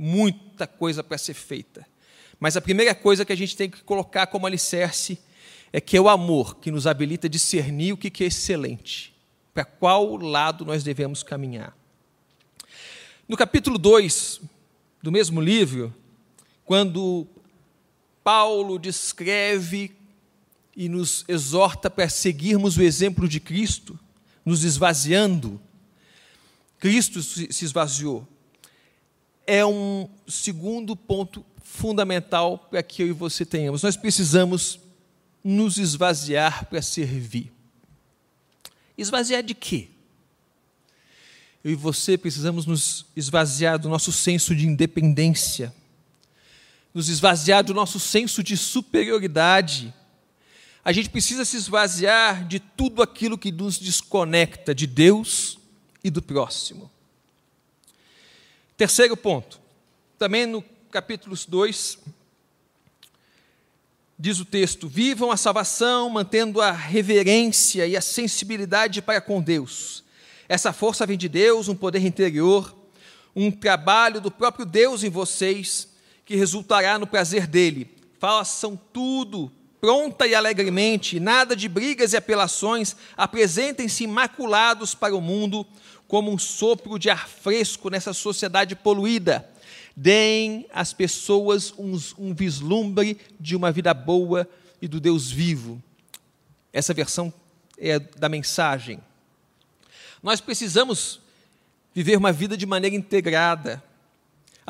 muita 0.00 0.66
coisa 0.66 1.04
para 1.04 1.18
ser 1.18 1.34
feita. 1.34 1.86
Mas 2.38 2.56
a 2.56 2.60
primeira 2.62 2.94
coisa 2.94 3.22
que 3.22 3.34
a 3.34 3.36
gente 3.36 3.54
tem 3.54 3.68
que 3.68 3.82
colocar 3.82 4.26
como 4.28 4.46
alicerce 4.46 5.20
é 5.70 5.78
que 5.78 5.94
é 5.94 6.00
o 6.00 6.08
amor 6.08 6.56
que 6.56 6.70
nos 6.70 6.86
habilita 6.86 7.26
a 7.26 7.30
discernir 7.30 7.92
o 7.92 7.98
que 7.98 8.24
é 8.24 8.26
excelente, 8.26 9.14
para 9.52 9.62
qual 9.62 10.16
lado 10.16 10.64
nós 10.64 10.82
devemos 10.82 11.22
caminhar. 11.22 11.76
No 13.28 13.36
capítulo 13.36 13.76
2 13.76 14.40
do 15.02 15.12
mesmo 15.12 15.38
livro, 15.38 15.94
quando 16.64 17.26
Paulo 18.22 18.78
descreve 18.78 19.96
e 20.76 20.88
nos 20.88 21.24
exorta 21.28 21.90
para 21.90 22.08
seguirmos 22.08 22.76
o 22.76 22.82
exemplo 22.82 23.28
de 23.28 23.40
Cristo, 23.40 23.98
nos 24.44 24.64
esvaziando, 24.64 25.60
Cristo 26.78 27.22
se 27.22 27.64
esvaziou 27.64 28.26
é 29.52 29.66
um 29.66 30.08
segundo 30.28 30.94
ponto 30.94 31.44
fundamental 31.64 32.56
para 32.56 32.84
que 32.84 33.02
eu 33.02 33.08
e 33.08 33.12
você 33.12 33.44
tenhamos. 33.44 33.82
Nós 33.82 33.96
precisamos 33.96 34.78
nos 35.42 35.76
esvaziar 35.76 36.66
para 36.66 36.80
servir. 36.80 37.52
Esvaziar 38.96 39.42
de 39.42 39.54
quê? 39.54 39.88
Eu 41.64 41.72
e 41.72 41.74
você 41.74 42.16
precisamos 42.16 42.64
nos 42.64 43.06
esvaziar 43.16 43.76
do 43.76 43.88
nosso 43.88 44.12
senso 44.12 44.54
de 44.54 44.68
independência, 44.68 45.74
nos 46.92 47.08
esvaziar 47.08 47.62
do 47.62 47.74
nosso 47.74 48.00
senso 48.00 48.42
de 48.42 48.56
superioridade. 48.56 49.94
A 50.84 50.92
gente 50.92 51.10
precisa 51.10 51.44
se 51.44 51.56
esvaziar 51.56 52.46
de 52.46 52.58
tudo 52.58 53.02
aquilo 53.02 53.38
que 53.38 53.52
nos 53.52 53.78
desconecta 53.78 54.74
de 54.74 54.86
Deus 54.86 55.58
e 56.02 56.10
do 56.10 56.22
próximo. 56.22 56.90
Terceiro 58.76 59.16
ponto, 59.16 59.60
também 60.18 60.46
no 60.46 60.62
capítulo 60.90 61.36
2, 61.46 61.98
diz 64.18 64.40
o 64.40 64.44
texto: 64.44 64.88
vivam 64.88 65.30
a 65.30 65.36
salvação 65.36 66.08
mantendo 66.08 66.60
a 66.60 66.72
reverência 66.72 67.86
e 67.86 67.96
a 67.96 68.00
sensibilidade 68.00 69.02
para 69.02 69.20
com 69.20 69.40
Deus. 69.40 70.02
Essa 70.48 70.72
força 70.72 71.06
vem 71.06 71.16
de 71.16 71.28
Deus, 71.28 71.68
um 71.68 71.76
poder 71.76 72.04
interior, 72.04 72.74
um 73.36 73.50
trabalho 73.50 74.20
do 74.20 74.30
próprio 74.30 74.66
Deus 74.66 75.04
em 75.04 75.10
vocês, 75.10 75.89
que 76.30 76.36
resultará 76.36 76.96
no 76.96 77.08
prazer 77.08 77.44
dele. 77.44 77.90
Façam 78.20 78.78
tudo 78.92 79.50
pronta 79.80 80.28
e 80.28 80.32
alegremente, 80.32 81.18
nada 81.18 81.56
de 81.56 81.68
brigas 81.68 82.12
e 82.12 82.16
apelações, 82.16 82.94
apresentem-se 83.16 84.04
imaculados 84.04 84.94
para 84.94 85.16
o 85.16 85.20
mundo, 85.20 85.66
como 86.06 86.30
um 86.30 86.38
sopro 86.38 87.00
de 87.00 87.10
ar 87.10 87.28
fresco 87.28 87.90
nessa 87.90 88.12
sociedade 88.12 88.76
poluída. 88.76 89.50
Deem 89.96 90.66
às 90.72 90.92
pessoas 90.92 91.74
um, 91.76 91.98
um 92.16 92.32
vislumbre 92.32 93.18
de 93.40 93.56
uma 93.56 93.72
vida 93.72 93.92
boa 93.92 94.48
e 94.80 94.86
do 94.86 95.00
Deus 95.00 95.32
vivo. 95.32 95.82
Essa 96.72 96.94
versão 96.94 97.34
é 97.76 97.98
da 97.98 98.28
mensagem. 98.28 99.00
Nós 100.22 100.40
precisamos 100.40 101.18
viver 101.92 102.16
uma 102.16 102.30
vida 102.30 102.56
de 102.56 102.66
maneira 102.66 102.94
integrada. 102.94 103.82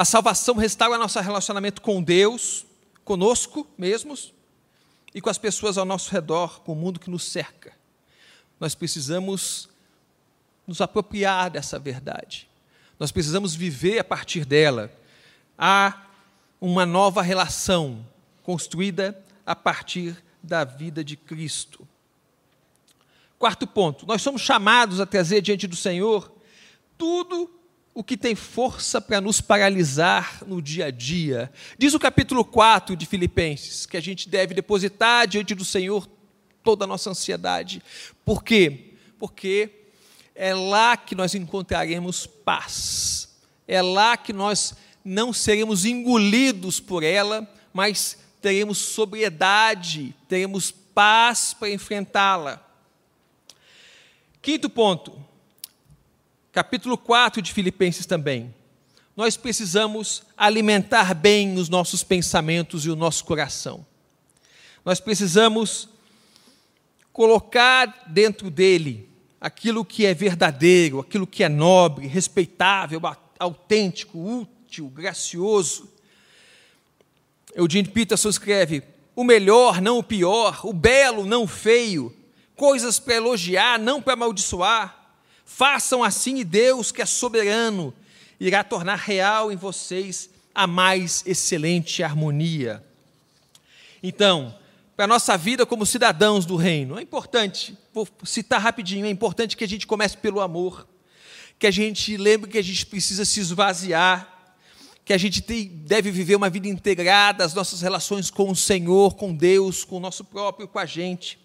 A 0.00 0.04
salvação 0.07 0.54
restaura 0.54 0.97
nosso 0.97 1.21
relacionamento 1.21 1.83
com 1.83 2.02
Deus, 2.02 2.64
conosco 3.04 3.66
mesmos 3.76 4.33
e 5.14 5.21
com 5.21 5.28
as 5.28 5.37
pessoas 5.37 5.76
ao 5.76 5.85
nosso 5.85 6.11
redor, 6.11 6.61
com 6.61 6.73
o 6.73 6.75
mundo 6.75 6.99
que 6.99 7.11
nos 7.11 7.25
cerca. 7.25 7.75
Nós 8.59 8.75
precisamos 8.75 9.69
nos 10.66 10.80
apropriar 10.80 11.50
dessa 11.50 11.78
verdade. 11.78 12.49
Nós 12.99 13.12
precisamos 13.12 13.54
viver 13.54 13.99
a 13.99 14.04
partir 14.04 14.47
dela. 14.47 14.90
Há 15.59 16.07
uma 16.59 16.87
nova 16.87 17.21
relação 17.21 18.02
construída 18.42 19.23
a 19.45 19.54
partir 19.54 20.16
da 20.42 20.64
vida 20.64 21.04
de 21.04 21.14
Cristo. 21.14 21.87
Quarto 23.38 23.66
ponto, 23.66 24.07
nós 24.07 24.23
somos 24.23 24.40
chamados 24.40 24.99
a 24.99 25.04
trazer 25.04 25.42
diante 25.42 25.66
do 25.66 25.76
Senhor 25.76 26.33
tudo 26.97 27.59
o 27.94 28.04
que 28.04 28.16
tem 28.16 28.35
força 28.35 29.00
para 29.00 29.20
nos 29.20 29.40
paralisar 29.40 30.42
no 30.47 30.62
dia 30.62 30.87
a 30.87 30.90
dia. 30.90 31.52
Diz 31.76 31.92
o 31.92 31.99
capítulo 31.99 32.44
4 32.44 32.97
de 32.97 33.04
Filipenses 33.04 33.85
que 33.85 33.97
a 33.97 34.00
gente 34.00 34.28
deve 34.28 34.54
depositar 34.54 35.26
diante 35.26 35.54
do 35.54 35.64
Senhor 35.64 36.09
toda 36.62 36.85
a 36.85 36.88
nossa 36.88 37.11
ansiedade. 37.11 37.82
Por 38.25 38.44
quê? 38.44 38.94
Porque 39.18 39.70
é 40.35 40.54
lá 40.54 40.97
que 40.97 41.14
nós 41.14 41.35
encontraremos 41.35 42.26
paz. 42.26 43.28
É 43.66 43.82
lá 43.82 44.16
que 44.16 44.32
nós 44.32 44.75
não 45.04 45.32
seremos 45.32 45.85
engolidos 45.85 46.78
por 46.80 47.02
ela, 47.02 47.49
mas 47.73 48.18
teremos 48.40 48.78
sobriedade, 48.78 50.14
teremos 50.28 50.70
paz 50.70 51.54
para 51.54 51.70
enfrentá-la. 51.70 52.64
Quinto 54.40 54.70
ponto, 54.70 55.23
capítulo 56.52 56.99
4 56.99 57.40
de 57.40 57.52
Filipenses 57.52 58.07
também. 58.07 58.54
Nós 59.16 59.37
precisamos 59.37 60.23
alimentar 60.37 61.14
bem 61.14 61.57
os 61.57 61.69
nossos 61.69 62.02
pensamentos 62.02 62.85
e 62.85 62.90
o 62.90 62.97
nosso 62.97 63.25
coração. 63.25 63.87
Nós 64.85 64.99
precisamos 64.99 65.88
colocar 67.12 68.04
dentro 68.07 68.50
dele 68.50 69.09
aquilo 69.40 69.85
que 69.85 70.07
é 70.07 70.14
verdadeiro, 70.14 71.00
aquilo 71.00 71.26
que 71.26 71.45
é 71.45 71.49
nobre, 71.49 72.07
respeitável, 72.07 73.00
autêntico, 73.38 74.19
útil, 74.19 74.88
gracioso. 74.88 75.88
Eugene 77.54 77.88
Peterson 77.88 78.28
escreve: 78.28 78.83
o 79.14 79.23
melhor, 79.23 79.80
não 79.80 79.99
o 79.99 80.02
pior, 80.02 80.61
o 80.64 80.73
belo, 80.73 81.26
não 81.26 81.45
o 81.45 81.49
feio, 81.49 82.16
coisas 82.57 82.99
para 82.99 83.16
elogiar, 83.16 83.78
não 83.78 84.02
para 84.02 84.14
amaldiçoar. 84.14 85.00
Façam 85.52 86.02
assim 86.02 86.37
e 86.37 86.45
Deus, 86.45 86.90
que 86.90 87.02
é 87.02 87.04
soberano, 87.04 87.92
irá 88.38 88.64
tornar 88.64 88.95
real 88.95 89.52
em 89.52 89.57
vocês 89.57 90.30
a 90.54 90.66
mais 90.66 91.23
excelente 91.26 92.02
harmonia. 92.02 92.83
Então, 94.02 94.54
para 94.97 95.04
a 95.04 95.09
nossa 95.09 95.37
vida 95.37 95.66
como 95.66 95.85
cidadãos 95.85 96.47
do 96.47 96.57
reino, 96.57 96.99
é 96.99 97.02
importante, 97.02 97.76
vou 97.92 98.09
citar 98.25 98.61
rapidinho, 98.61 99.04
é 99.04 99.11
importante 99.11 99.54
que 99.54 99.64
a 99.64 99.69
gente 99.69 99.87
comece 99.87 100.16
pelo 100.16 100.40
amor, 100.40 100.87
que 101.59 101.66
a 101.66 101.71
gente 101.71 102.16
lembre 102.16 102.49
que 102.49 102.57
a 102.59 102.62
gente 102.62 102.87
precisa 102.87 103.25
se 103.26 103.40
esvaziar, 103.40 104.54
que 105.04 105.12
a 105.12 105.19
gente 105.19 105.42
tem, 105.42 105.66
deve 105.66 106.11
viver 106.11 106.37
uma 106.37 106.49
vida 106.49 106.69
integrada, 106.69 107.45
as 107.45 107.52
nossas 107.52 107.83
relações 107.83 108.30
com 108.30 108.50
o 108.50 108.57
Senhor, 108.57 109.14
com 109.14 109.35
Deus, 109.35 109.85
com 109.85 109.97
o 109.97 110.00
nosso 110.00 110.25
próprio, 110.25 110.69
com 110.69 110.78
a 110.78 110.87
gente 110.87 111.39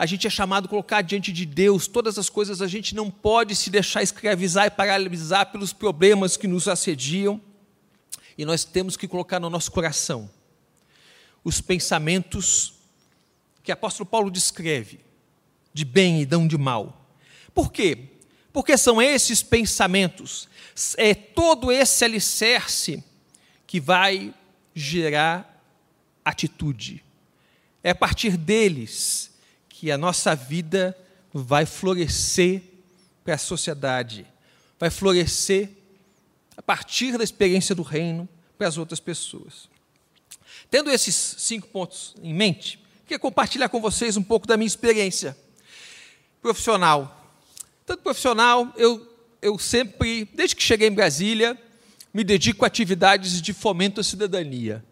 a 0.00 0.06
gente 0.06 0.26
é 0.26 0.30
chamado 0.30 0.64
a 0.64 0.68
colocar 0.68 1.02
diante 1.02 1.30
de 1.30 1.44
Deus 1.44 1.86
todas 1.86 2.18
as 2.18 2.30
coisas, 2.30 2.62
a 2.62 2.66
gente 2.66 2.94
não 2.94 3.10
pode 3.10 3.54
se 3.54 3.68
deixar 3.68 4.02
escravizar 4.02 4.64
e 4.64 4.70
paralisar 4.70 5.52
pelos 5.52 5.74
problemas 5.74 6.38
que 6.38 6.48
nos 6.48 6.66
assediam, 6.68 7.38
e 8.38 8.46
nós 8.46 8.64
temos 8.64 8.96
que 8.96 9.06
colocar 9.06 9.38
no 9.38 9.50
nosso 9.50 9.70
coração 9.70 10.30
os 11.44 11.60
pensamentos 11.60 12.72
que 13.62 13.70
o 13.70 13.74
apóstolo 13.74 14.08
Paulo 14.08 14.30
descreve, 14.30 15.00
de 15.70 15.84
bem 15.84 16.22
e 16.22 16.26
não 16.26 16.48
de 16.48 16.56
mal. 16.56 17.06
Por 17.52 17.70
quê? 17.70 18.08
Porque 18.54 18.78
são 18.78 19.02
esses 19.02 19.42
pensamentos, 19.42 20.48
é 20.96 21.14
todo 21.14 21.70
esse 21.70 22.06
alicerce 22.06 23.04
que 23.66 23.78
vai 23.78 24.32
gerar 24.74 25.62
atitude. 26.24 27.04
É 27.84 27.90
a 27.90 27.94
partir 27.94 28.38
deles 28.38 29.29
que 29.80 29.90
a 29.90 29.96
nossa 29.96 30.34
vida 30.34 30.94
vai 31.32 31.64
florescer 31.64 32.60
para 33.24 33.36
a 33.36 33.38
sociedade, 33.38 34.26
vai 34.78 34.90
florescer 34.90 35.70
a 36.54 36.60
partir 36.60 37.16
da 37.16 37.24
experiência 37.24 37.74
do 37.74 37.80
reino 37.80 38.28
para 38.58 38.68
as 38.68 38.76
outras 38.76 39.00
pessoas. 39.00 39.70
Tendo 40.70 40.90
esses 40.90 41.14
cinco 41.14 41.66
pontos 41.68 42.14
em 42.22 42.34
mente, 42.34 42.78
queria 43.06 43.18
compartilhar 43.18 43.70
com 43.70 43.80
vocês 43.80 44.18
um 44.18 44.22
pouco 44.22 44.46
da 44.46 44.54
minha 44.54 44.66
experiência 44.66 45.34
profissional. 46.42 47.34
Tanto 47.86 48.02
profissional, 48.02 48.70
eu, 48.76 49.10
eu 49.40 49.58
sempre, 49.58 50.26
desde 50.34 50.56
que 50.56 50.62
cheguei 50.62 50.88
em 50.88 50.94
Brasília, 50.94 51.58
me 52.12 52.22
dedico 52.22 52.66
a 52.66 52.68
atividades 52.68 53.40
de 53.40 53.54
fomento 53.54 53.98
à 53.98 54.04
cidadania. 54.04 54.84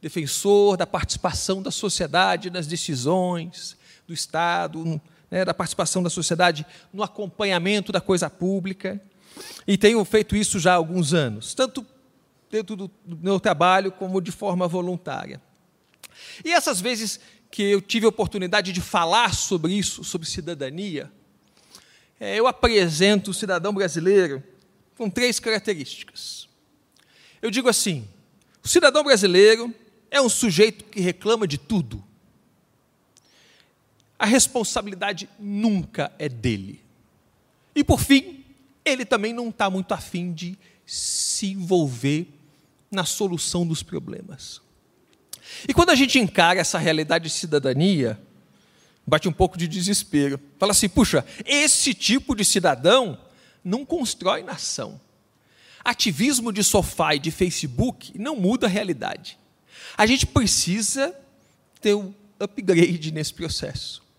Defensor 0.00 0.78
da 0.78 0.86
participação 0.86 1.62
da 1.62 1.70
sociedade 1.70 2.48
nas 2.48 2.66
decisões, 2.66 3.78
do 4.10 4.14
Estado, 4.14 5.00
né, 5.30 5.44
da 5.44 5.54
participação 5.54 6.02
da 6.02 6.10
sociedade 6.10 6.66
no 6.92 7.04
acompanhamento 7.04 7.92
da 7.92 8.00
coisa 8.00 8.28
pública. 8.28 9.00
E 9.64 9.78
tenho 9.78 10.04
feito 10.04 10.34
isso 10.34 10.58
já 10.58 10.72
há 10.72 10.76
alguns 10.76 11.14
anos, 11.14 11.54
tanto 11.54 11.86
dentro 12.50 12.74
do, 12.74 12.90
meu 13.06 13.38
trabalho 13.38 13.92
como 13.92 14.20
de 14.20 14.32
forma 14.32 14.66
voluntária. 14.66 15.40
E 16.44 16.52
essas 16.52 16.80
vezes 16.80 17.20
que 17.52 17.62
eu 17.62 17.80
tive 17.80 18.04
a 18.04 18.08
oportunidade 18.08 18.72
de 18.72 18.80
falar 18.80 19.32
sobre 19.32 19.72
isso, 19.72 20.02
sobre 20.02 20.26
cidadania, 20.26 21.10
é, 22.18 22.36
eu 22.36 22.48
apresento 22.48 23.30
o 23.30 23.34
cidadão 23.34 23.72
brasileiro 23.72 24.42
com 24.98 25.08
três 25.08 25.38
características. 25.38 26.48
Eu 27.40 27.50
digo 27.50 27.68
assim: 27.68 28.06
o 28.62 28.66
cidadão 28.66 29.04
brasileiro 29.04 29.72
é 30.10 30.20
um 30.20 30.28
sujeito 30.28 30.84
que 30.86 31.00
reclama 31.00 31.46
de 31.46 31.56
tudo 31.56 32.09
a 34.20 34.26
responsabilidade 34.26 35.30
nunca 35.38 36.12
é 36.18 36.28
dele. 36.28 36.84
E 37.74 37.82
por 37.82 37.98
fim, 37.98 38.44
ele 38.84 39.06
também 39.06 39.32
não 39.32 39.48
está 39.48 39.70
muito 39.70 39.92
afim 39.92 40.30
de 40.30 40.58
se 40.84 41.52
envolver 41.52 42.28
na 42.90 43.06
solução 43.06 43.66
dos 43.66 43.82
problemas. 43.82 44.60
E 45.66 45.72
quando 45.72 45.88
a 45.88 45.94
gente 45.94 46.18
encara 46.18 46.60
essa 46.60 46.78
realidade 46.78 47.24
de 47.24 47.30
cidadania, 47.30 48.20
bate 49.06 49.26
um 49.26 49.32
pouco 49.32 49.56
de 49.56 49.66
desespero. 49.66 50.38
Fala 50.58 50.72
assim: 50.72 50.88
puxa, 50.88 51.24
esse 51.46 51.94
tipo 51.94 52.34
de 52.34 52.44
cidadão 52.44 53.18
não 53.64 53.86
constrói 53.86 54.42
nação. 54.42 55.00
Ativismo 55.82 56.52
de 56.52 56.62
sofá 56.62 57.14
e 57.14 57.18
de 57.18 57.30
Facebook 57.30 58.12
não 58.18 58.36
muda 58.36 58.66
a 58.66 58.70
realidade. 58.70 59.38
A 59.96 60.04
gente 60.04 60.26
precisa 60.26 61.16
ter 61.80 61.94
um 61.94 62.12
upgrade 62.38 63.12
nesse 63.12 63.32
processo. 63.32 64.09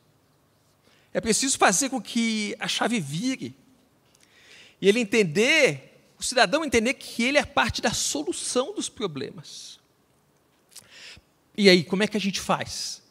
É 1.14 1.20
preciso 1.20 1.58
fazer 1.58 1.90
com 1.90 2.02
que 2.02 2.56
a 2.60 2.68
chave 2.68 3.00
vire. 3.00 3.56
E 4.80 4.88
ele 4.88 5.00
entender, 5.00 6.12
o 6.18 6.24
cidadão 6.24 6.64
entender 6.64 6.94
que 6.94 7.24
ele 7.24 7.38
é 7.38 7.46
parte 7.46 7.82
da 7.82 7.92
solução 7.92 8.74
dos 8.74 8.90
problemas. 8.90 9.80
E 11.58 11.70
aí, 11.70 11.84
como 11.84 12.04
é 12.04 12.08
que 12.08 12.18
a 12.18 12.20
gente 12.20 12.40
faz? 12.40 13.02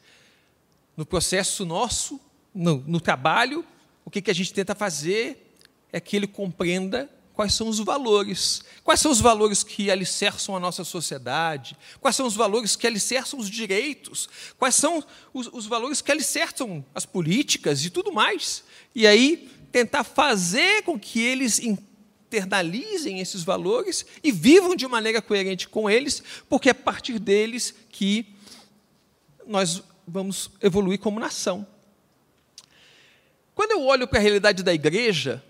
No 0.97 1.05
processo 1.05 1.65
nosso, 1.65 2.21
no, 2.55 2.79
no 2.87 3.01
trabalho, 3.01 3.65
o 4.05 4.11
que, 4.11 4.23
que 4.23 4.31
a 4.31 4.35
gente 4.35 4.53
tenta 4.53 4.75
fazer 4.75 5.55
é 5.93 6.01
que 6.01 6.17
ele 6.17 6.27
compreenda 6.27 7.11
quais 7.41 7.55
são 7.55 7.69
os 7.69 7.79
valores. 7.79 8.63
Quais 8.85 9.01
são 9.01 9.11
os 9.11 9.19
valores 9.19 9.63
que 9.63 9.91
alicerçam 9.91 10.55
a 10.55 10.61
nossa 10.61 10.85
sociedade? 10.85 11.75
Quais 11.99 12.15
são 12.15 12.27
os 12.27 12.37
valores 12.37 12.77
que 12.77 12.87
alicerçam 12.87 13.41
os 13.41 13.49
direitos? 13.49 14.29
Quais 14.59 14.75
são 14.75 15.03
os, 15.33 15.49
os 15.51 15.65
valores 15.65 16.03
que 16.03 16.13
alicerçam 16.13 16.85
as 16.95 17.07
políticas 17.07 17.83
e 17.83 17.89
tudo 17.89 18.13
mais? 18.13 18.63
E 18.95 19.07
aí 19.07 19.51
tentar 19.73 20.05
fazer 20.05 20.83
com 20.83 21.01
que 21.01 21.19
eles 21.19 21.59
internalizem 21.61 23.21
esses 23.21 23.43
valores 23.43 24.05
e 24.23 24.31
vivam 24.31 24.77
de 24.77 24.87
maneira 24.87 25.23
coerente 25.23 25.67
com 25.67 25.89
eles, 25.89 26.23
porque 26.47 26.69
é 26.69 26.73
a 26.73 26.75
partir 26.75 27.19
deles 27.19 27.75
que 27.89 28.27
nós 29.47 29.83
vamos 30.07 30.51
evoluir 30.61 30.99
como 30.99 31.19
nação. 31.19 31.67
Quando 33.55 33.71
eu 33.71 33.83
olho 33.87 34.07
para 34.07 34.19
a 34.19 34.23
realidade 34.23 34.63
da 34.63 34.75
igreja, 34.75 35.43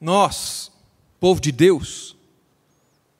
nós, 0.00 0.72
povo 1.20 1.40
de 1.40 1.50
Deus, 1.50 2.16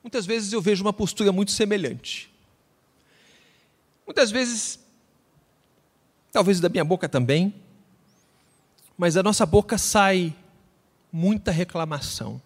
muitas 0.03 0.27
vezes 0.27 0.53
eu 0.53 0.61
vejo 0.61 0.83
uma 0.83 0.93
postura 0.93 1.33
muito 1.33 1.53
semelhante. 1.53 2.31
Muitas 4.07 4.31
vezes, 4.31 4.79
talvez 6.33 6.61
da 6.61 6.69
minha 6.69 6.85
boca 6.85 7.09
também, 7.09 7.55
mas 8.97 9.15
da 9.15 9.23
nossa 9.23 9.45
boca 9.45 9.77
sai 9.77 10.35
muita 11.13 11.51
reclamação. 11.51 12.41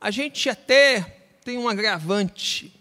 a 0.00 0.10
gente 0.10 0.48
até 0.48 1.00
tem 1.44 1.58
um 1.58 1.68
agravante. 1.68 2.72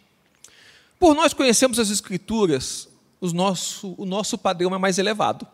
Por 1.00 1.16
nós 1.16 1.34
conhecemos 1.34 1.80
as 1.80 1.90
Escrituras, 1.90 2.88
nosso, 3.22 3.96
o 3.98 4.06
nosso 4.06 4.38
padrão 4.38 4.74
é 4.74 4.78
mais 4.78 4.98
elevado. 4.98 5.48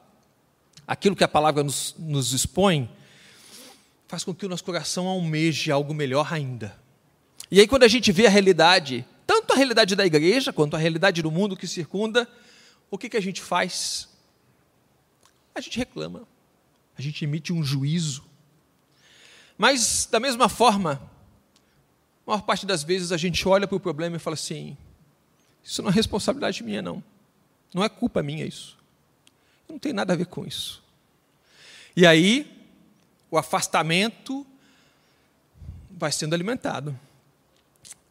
Aquilo 0.87 1.15
que 1.15 1.23
a 1.23 1.27
palavra 1.27 1.63
nos, 1.63 1.93
nos 1.97 2.31
expõe 2.31 2.89
faz 4.07 4.23
com 4.23 4.33
que 4.33 4.45
o 4.45 4.49
nosso 4.49 4.63
coração 4.63 5.07
almeje 5.07 5.71
algo 5.71 5.93
melhor 5.93 6.31
ainda. 6.31 6.77
E 7.51 7.59
aí, 7.59 7.67
quando 7.67 7.83
a 7.83 7.87
gente 7.87 8.11
vê 8.11 8.25
a 8.25 8.29
realidade, 8.29 9.05
tanto 9.25 9.53
a 9.53 9.55
realidade 9.55 9.95
da 9.95 10.05
igreja 10.05 10.53
quanto 10.53 10.75
a 10.75 10.79
realidade 10.79 11.21
do 11.21 11.31
mundo 11.31 11.55
que 11.55 11.67
circunda, 11.67 12.27
o 12.89 12.97
que, 12.97 13.09
que 13.09 13.17
a 13.17 13.21
gente 13.21 13.41
faz? 13.41 14.09
A 15.53 15.59
gente 15.59 15.77
reclama, 15.77 16.27
a 16.97 17.01
gente 17.01 17.23
emite 17.23 17.51
um 17.51 17.63
juízo. 17.63 18.23
Mas, 19.57 20.07
da 20.09 20.19
mesma 20.19 20.47
forma, 20.47 21.01
a 22.25 22.31
maior 22.31 22.41
parte 22.41 22.65
das 22.65 22.83
vezes 22.83 23.11
a 23.11 23.17
gente 23.17 23.47
olha 23.47 23.67
para 23.67 23.75
o 23.75 23.79
problema 23.79 24.15
e 24.15 24.19
fala 24.19 24.35
assim: 24.35 24.77
isso 25.63 25.81
não 25.81 25.89
é 25.89 25.93
responsabilidade 25.93 26.63
minha, 26.63 26.81
não. 26.81 27.03
Não 27.73 27.83
é 27.83 27.89
culpa 27.89 28.23
minha 28.23 28.45
isso. 28.45 28.77
Não 29.67 29.77
tem 29.77 29.91
nada 29.91 30.13
a 30.13 30.15
ver 30.15 30.27
com 30.27 30.45
isso. 30.45 30.81
E 31.95 32.05
aí, 32.05 32.56
o 33.29 33.37
afastamento 33.37 34.45
vai 35.89 36.11
sendo 36.11 36.33
alimentado. 36.33 36.97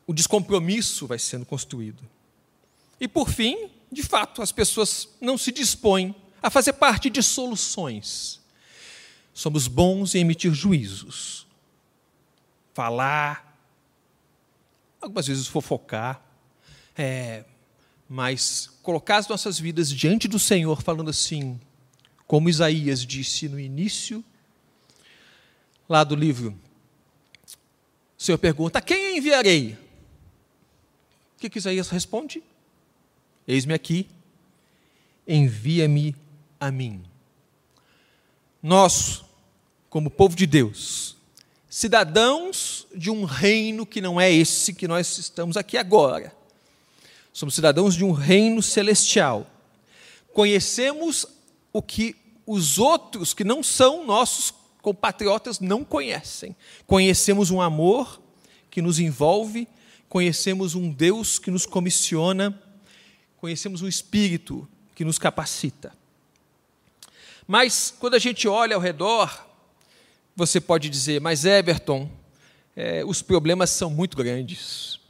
O 0.06 0.12
descompromisso 0.12 1.06
vai 1.06 1.18
sendo 1.18 1.46
construído. 1.46 2.02
E 3.00 3.08
por 3.08 3.28
fim, 3.28 3.70
de 3.90 4.02
fato, 4.02 4.42
as 4.42 4.52
pessoas 4.52 5.08
não 5.20 5.36
se 5.36 5.52
dispõem 5.52 6.14
a 6.42 6.50
fazer 6.50 6.74
parte 6.74 7.10
de 7.10 7.22
soluções. 7.22 8.40
Somos 9.34 9.68
bons 9.68 10.14
em 10.14 10.20
emitir 10.20 10.52
juízos, 10.52 11.46
falar, 12.72 13.58
algumas 15.00 15.26
vezes 15.26 15.46
fofocar, 15.46 16.22
é, 16.96 17.44
mas 18.08 18.70
colocar 18.82 19.16
as 19.16 19.28
nossas 19.28 19.58
vidas 19.58 19.90
diante 19.90 20.28
do 20.28 20.38
Senhor, 20.38 20.80
falando 20.80 21.10
assim, 21.10 21.60
como 22.26 22.48
Isaías 22.48 23.04
disse 23.04 23.48
no 23.48 23.58
início, 23.58 24.24
lá 25.88 26.04
do 26.04 26.14
livro, 26.14 26.58
o 28.18 28.22
Senhor 28.22 28.38
pergunta: 28.38 28.80
quem 28.80 29.18
enviarei? 29.18 29.72
O 31.36 31.38
que, 31.38 31.50
que 31.50 31.58
Isaías 31.58 31.88
responde? 31.88 32.42
Eis-me 33.46 33.74
aqui, 33.74 34.08
envia-me 35.26 36.16
a 36.58 36.70
mim. 36.70 37.04
Nós, 38.62 39.22
como 39.88 40.10
povo 40.10 40.34
de 40.34 40.46
Deus, 40.46 41.16
cidadãos 41.68 42.86
de 42.94 43.10
um 43.10 43.24
reino 43.24 43.84
que 43.84 44.00
não 44.00 44.20
é 44.20 44.32
esse 44.32 44.72
que 44.72 44.88
nós 44.88 45.18
estamos 45.18 45.56
aqui 45.56 45.76
agora, 45.76 46.34
somos 47.32 47.54
cidadãos 47.54 47.94
de 47.94 48.02
um 48.02 48.12
reino 48.12 48.62
celestial. 48.62 49.46
Conhecemos 50.32 51.26
o 51.72 51.82
que 51.82 52.16
os 52.46 52.78
outros 52.78 53.34
que 53.34 53.44
não 53.44 53.62
são 53.62 54.06
nossos 54.06 54.50
compatriotas 54.86 55.58
não 55.58 55.84
conhecem. 55.84 56.54
Conhecemos 56.86 57.50
um 57.50 57.60
amor 57.60 58.22
que 58.70 58.80
nos 58.80 59.00
envolve, 59.00 59.66
conhecemos 60.08 60.76
um 60.76 60.92
Deus 60.92 61.40
que 61.40 61.50
nos 61.50 61.66
comissiona 61.66 62.56
conhecemos 63.36 63.82
o 63.82 63.88
Espírito 63.88 64.66
que 64.94 65.04
nos 65.04 65.18
capacita. 65.18 65.92
Mas, 67.48 67.94
quando 67.98 68.14
a 68.14 68.18
gente 68.18 68.46
olha 68.46 68.76
ao 68.76 68.80
redor, 68.80 69.46
você 70.34 70.60
pode 70.60 70.88
dizer, 70.88 71.20
mas 71.20 71.44
Everton, 71.44 72.08
é, 72.76 73.04
os 73.04 73.22
problemas 73.22 73.70
são 73.70 73.90
muito 73.90 74.16
grandes. 74.16 75.00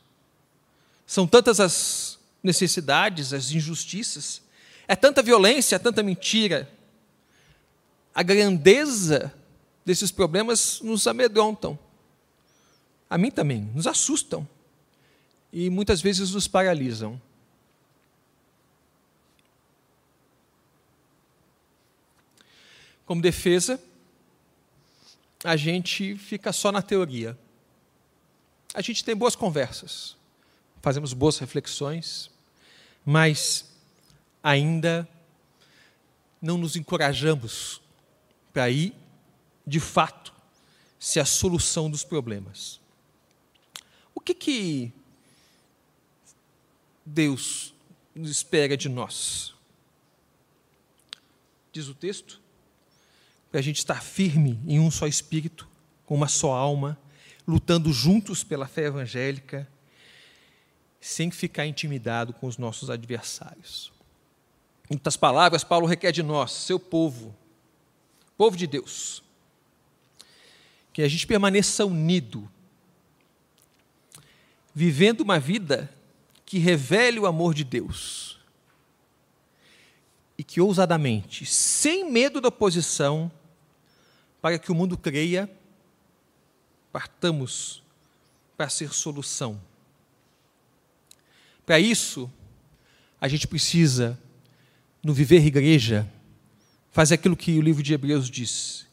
São 1.07 1.27
tantas 1.27 1.61
as 1.61 2.19
necessidades, 2.43 3.33
as 3.33 3.51
injustiças, 3.53 4.41
é 4.89 4.97
tanta 4.97 5.23
violência, 5.23 5.77
é 5.77 5.79
tanta 5.79 6.03
mentira. 6.03 6.69
A 8.15 8.23
grandeza 8.23 9.33
desses 9.87 10.11
problemas 10.11 10.81
nos 10.81 11.07
amedrontam. 11.07 11.79
A 13.09 13.17
mim 13.17 13.31
também, 13.31 13.71
nos 13.73 13.87
assustam. 13.87 14.47
E 15.53 15.71
muitas 15.71 16.03
vezes 16.03 16.33
nos 16.33 16.49
paralisam. 16.49 17.23
Como 23.07 23.23
defesa, 23.23 23.81
a 25.45 25.57
gente 25.57 26.17
fica 26.17 26.53
só 26.53 26.73
na 26.73 26.83
teoria. 26.83 27.39
A 28.75 28.83
gente 28.83 29.05
tem 29.05 29.15
boas 29.15 29.37
conversas, 29.37 30.17
fazemos 30.83 31.13
boas 31.13 31.39
reflexões, 31.39 32.29
mas 33.05 33.71
ainda 34.43 35.09
não 36.43 36.59
nos 36.59 36.75
encorajamos 36.75 37.81
para 38.53 38.69
ir, 38.69 38.93
de 39.67 39.81
fato, 39.81 40.33
ser 40.99 41.21
a 41.21 41.25
solução 41.25 41.91
dos 41.91 42.05
problemas. 42.05 42.81
O 44.15 44.21
que, 44.21 44.35
que 44.35 44.93
Deus 47.05 47.75
nos 48.15 48.31
espera 48.31 48.77
de 48.77 48.89
nós? 48.89 49.55
Diz 51.73 51.89
o 51.89 51.95
texto 51.95 52.41
para 53.51 53.61
a 53.61 53.63
gente 53.63 53.79
estar 53.79 54.03
firme 54.03 54.61
em 54.67 54.79
um 54.81 54.91
só 54.91 55.07
espírito, 55.07 55.69
com 56.05 56.15
uma 56.15 56.29
só 56.29 56.53
alma, 56.53 56.99
lutando 57.47 57.93
juntos 57.93 58.43
pela 58.43 58.67
fé 58.67 58.85
evangélica, 58.85 59.69
sem 61.01 61.31
ficar 61.31 61.67
intimidado 61.67 62.33
com 62.33 62.47
os 62.47 62.59
nossos 62.59 62.91
adversários. 62.91 63.93
Em 64.91 64.95
outras 64.95 65.17
palavras, 65.17 65.63
Paulo 65.65 65.87
requer 65.87 66.13
de 66.13 66.23
nós, 66.23 66.53
seu 66.53 66.79
povo, 66.79 67.35
povo 68.37 68.57
de 68.57 68.67
Deus, 68.67 69.23
que 70.97 71.03
a 71.03 71.09
gente 71.09 71.27
permaneça 71.27 71.85
unido, 71.85 72.51
vivendo 74.75 75.21
uma 75.21 75.39
vida 75.39 75.95
que 76.47 76.59
revele 76.59 77.19
o 77.19 77.27
amor 77.27 77.53
de 77.53 77.65
Deus 77.65 78.39
e 80.39 80.43
que 80.43 80.59
ousadamente, 80.59 81.45
sem 81.45 82.11
medo 82.11 82.41
da 82.41 82.49
oposição, 82.49 83.31
para 84.41 84.59
que 84.59 84.73
o 84.73 84.75
mundo 84.75 84.97
creia, 84.97 85.51
partamos 86.91 87.83
para 88.57 88.71
ser 88.71 88.91
solução. 88.95 89.61
Para 91.67 91.79
isso, 91.79 92.33
a 93.21 93.29
gente 93.29 93.47
precisa, 93.47 94.19
no 95.03 95.13
viver 95.13 95.45
igreja, 95.45 96.11
fazer 96.91 97.17
aquilo 97.17 97.37
que 97.37 97.59
o 97.59 97.61
livro 97.61 97.83
de 97.83 97.93
Hebreus 97.93 98.31
diz. 98.31 98.86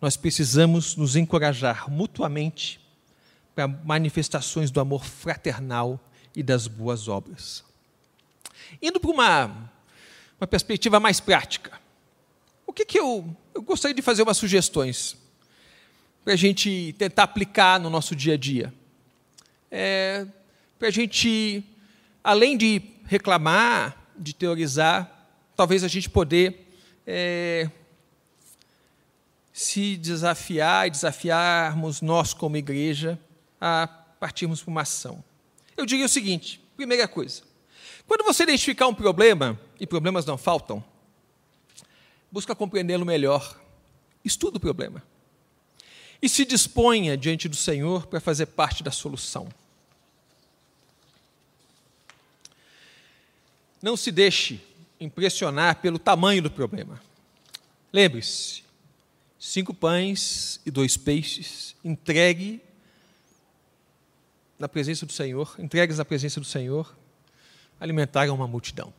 Nós 0.00 0.16
precisamos 0.16 0.96
nos 0.96 1.16
encorajar 1.16 1.90
mutuamente 1.90 2.80
para 3.54 3.66
manifestações 3.66 4.70
do 4.70 4.80
amor 4.80 5.04
fraternal 5.04 6.00
e 6.34 6.42
das 6.42 6.66
boas 6.66 7.08
obras. 7.08 7.64
Indo 8.80 9.00
para 9.00 9.10
uma, 9.10 9.72
uma 10.40 10.46
perspectiva 10.46 11.00
mais 11.00 11.18
prática, 11.20 11.80
o 12.66 12.72
que, 12.72 12.84
que 12.84 12.98
eu 12.98 13.36
eu 13.58 13.62
gostaria 13.62 13.92
de 13.92 14.02
fazer 14.02 14.22
umas 14.22 14.36
sugestões 14.36 15.16
para 16.22 16.34
a 16.34 16.36
gente 16.36 16.94
tentar 16.96 17.24
aplicar 17.24 17.80
no 17.80 17.90
nosso 17.90 18.14
dia 18.14 18.34
a 18.34 18.36
dia. 18.36 18.72
É, 19.68 20.24
para 20.78 20.86
a 20.86 20.90
gente, 20.92 21.64
além 22.22 22.56
de 22.56 22.80
reclamar, 23.04 23.96
de 24.16 24.32
teorizar, 24.32 25.28
talvez 25.56 25.82
a 25.82 25.88
gente 25.88 26.08
poder 26.08 26.70
é, 27.04 27.68
se 29.58 29.96
desafiar 29.96 30.86
e 30.86 30.90
desafiarmos 30.90 32.00
nós 32.00 32.32
como 32.32 32.56
igreja 32.56 33.18
a 33.60 33.88
partirmos 33.88 34.62
para 34.62 34.70
uma 34.70 34.82
ação. 34.82 35.22
Eu 35.76 35.84
diria 35.84 36.06
o 36.06 36.08
seguinte: 36.08 36.60
primeira 36.76 37.08
coisa, 37.08 37.42
quando 38.06 38.22
você 38.22 38.44
identificar 38.44 38.86
um 38.86 38.94
problema, 38.94 39.58
e 39.80 39.84
problemas 39.84 40.24
não 40.24 40.38
faltam, 40.38 40.82
busca 42.30 42.54
compreendê-lo 42.54 43.04
melhor, 43.04 43.60
estuda 44.24 44.58
o 44.58 44.60
problema 44.60 45.02
e 46.22 46.28
se 46.28 46.44
disponha 46.44 47.16
diante 47.16 47.48
do 47.48 47.56
Senhor 47.56 48.06
para 48.06 48.20
fazer 48.20 48.46
parte 48.46 48.84
da 48.84 48.92
solução. 48.92 49.48
Não 53.82 53.96
se 53.96 54.12
deixe 54.12 54.60
impressionar 55.00 55.80
pelo 55.80 55.98
tamanho 55.98 56.42
do 56.42 56.50
problema. 56.50 57.02
Lembre-se: 57.92 58.67
cinco 59.38 59.72
pães 59.72 60.60
e 60.66 60.70
dois 60.70 60.96
peixes, 60.96 61.76
entregue 61.84 62.60
na 64.58 64.68
presença 64.68 65.06
do 65.06 65.12
Senhor, 65.12 65.54
entregues 65.58 65.98
na 65.98 66.04
presença 66.04 66.40
do 66.40 66.46
Senhor, 66.46 66.96
alimentaram 67.78 68.34
uma 68.34 68.48
multidão. 68.48 68.92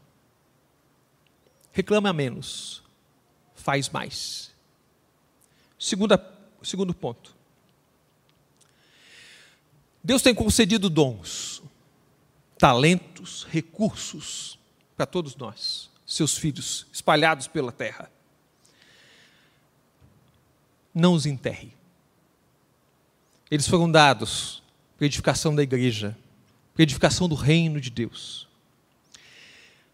Reclama 1.73 2.13
menos, 2.13 2.81
faz 3.53 3.89
mais. 3.89 4.51
Segunda, 5.77 6.21
segundo 6.63 6.93
ponto. 6.93 7.35
Deus 10.01 10.21
tem 10.21 10.33
concedido 10.33 10.89
dons, 10.89 11.61
talentos, 12.57 13.45
recursos 13.49 14.57
para 14.95 15.05
todos 15.05 15.35
nós, 15.35 15.89
seus 16.05 16.37
filhos, 16.37 16.87
espalhados 16.91 17.47
pela 17.47 17.71
terra. 17.71 18.09
Não 20.99 21.13
os 21.13 21.25
enterre. 21.25 21.71
Eles 23.49 23.67
foram 23.67 23.89
dados 23.89 24.61
para 24.97 25.05
edificação 25.05 25.55
da 25.55 25.63
igreja, 25.63 26.15
para 26.73 26.83
edificação 26.83 27.27
do 27.27 27.35
reino 27.35 27.79
de 27.79 27.89
Deus. 27.89 28.47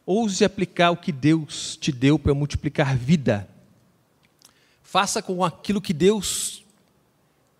Ouse 0.06 0.44
aplicar 0.44 0.92
o 0.92 0.98
que 0.98 1.12
Deus 1.12 1.78
te 1.78 1.92
deu 1.92 2.18
para 2.18 2.34
multiplicar 2.34 2.98
vida. 2.98 3.48
Faça 4.84 5.22
com 5.22 5.44
aquilo 5.44 5.82
que 5.82 5.94
Deus 5.94 6.64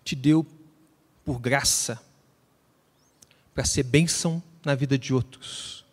te 0.04 0.14
deu 0.14 0.46
por 1.24 1.40
graça, 1.40 2.00
para 3.54 3.64
ser 3.64 3.82
bênção 3.82 4.42
na 4.64 4.74
vida 4.74 4.98
de 4.98 5.12
outros. 5.14 5.84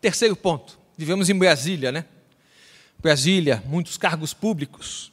Terceiro 0.00 0.36
ponto, 0.36 0.78
vivemos 0.96 1.28
em 1.28 1.38
Brasília, 1.38 1.90
né? 1.90 2.06
Brasília, 3.06 3.62
muitos 3.68 3.96
cargos 3.96 4.34
públicos. 4.34 5.12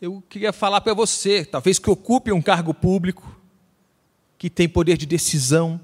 Eu 0.00 0.20
queria 0.28 0.52
falar 0.52 0.80
para 0.80 0.92
você, 0.92 1.44
talvez 1.44 1.78
que 1.78 1.88
ocupe 1.88 2.32
um 2.32 2.42
cargo 2.42 2.74
público, 2.74 3.40
que 4.36 4.50
tem 4.50 4.68
poder 4.68 4.96
de 4.96 5.06
decisão, 5.06 5.80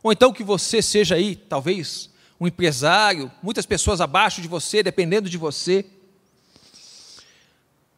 ou 0.00 0.12
então 0.12 0.32
que 0.32 0.44
você 0.44 0.80
seja 0.80 1.16
aí, 1.16 1.34
talvez, 1.34 2.10
um 2.38 2.46
empresário, 2.46 3.28
muitas 3.42 3.66
pessoas 3.66 4.00
abaixo 4.00 4.40
de 4.40 4.46
você, 4.46 4.84
dependendo 4.84 5.28
de 5.28 5.36
você. 5.36 5.84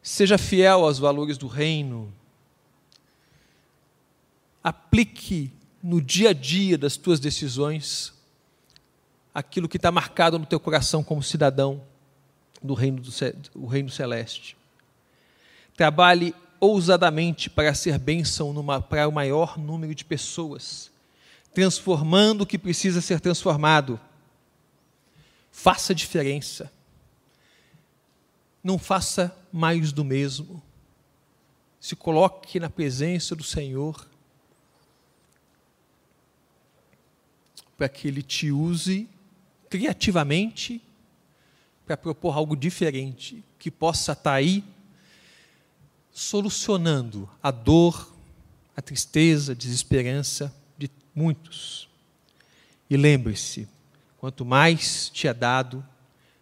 Seja 0.01 0.39
fiel 0.39 0.85
aos 0.85 0.97
valores 0.97 1.37
do 1.37 1.45
reino. 1.45 2.11
Aplique 4.63 5.51
no 5.83 6.01
dia 6.01 6.31
a 6.31 6.33
dia 6.33 6.79
das 6.79 6.97
tuas 6.97 7.19
decisões 7.19 8.14
aquilo 9.35 9.69
que 9.69 9.77
está 9.77 9.91
marcado 9.91 10.39
no 10.39 10.45
teu 10.45 10.59
coração 10.59 11.03
como 11.03 11.21
cidadão 11.21 11.83
do 12.63 12.73
reino, 12.73 13.01
do, 13.53 13.67
reino 13.67 13.89
celeste. 13.89 14.57
Trabalhe 15.75 16.33
ousadamente 16.59 17.49
para 17.49 17.75
ser 17.75 17.99
bênção 17.99 18.53
numa, 18.53 18.81
para 18.81 19.07
o 19.07 19.11
maior 19.11 19.59
número 19.59 19.93
de 19.93 20.05
pessoas 20.05 20.89
transformando 21.55 22.41
o 22.41 22.45
que 22.45 22.57
precisa 22.57 22.99
ser 22.99 23.21
transformado. 23.21 23.97
Faça 25.49 25.95
diferença. 25.95 26.69
Não 28.61 28.77
faça 28.77 29.35
mais 29.53 29.93
do 29.93 30.03
mesmo. 30.03 30.61
Se 31.79 31.95
coloque 31.95 32.59
na 32.59 32.69
presença 32.69 33.33
do 33.33 33.43
Senhor 33.43 34.05
para 37.77 37.87
que 37.87 38.09
Ele 38.09 38.21
te 38.21 38.51
use 38.51 39.07
criativamente 39.69 40.81
para 41.85 41.97
propor 41.97 42.35
algo 42.35 42.55
diferente 42.55 43.43
que 43.59 43.69
possa 43.69 44.13
estar 44.13 44.33
aí 44.33 44.63
solucionando 46.11 47.29
a 47.43 47.51
dor, 47.51 48.13
a 48.75 48.81
tristeza, 48.81 49.51
a 49.51 49.55
desesperança 49.55 50.53
muitos. 51.15 51.87
E 52.89 52.97
lembre-se: 52.97 53.67
quanto 54.17 54.43
mais 54.43 55.09
te 55.09 55.27
é 55.27 55.33
dado, 55.33 55.83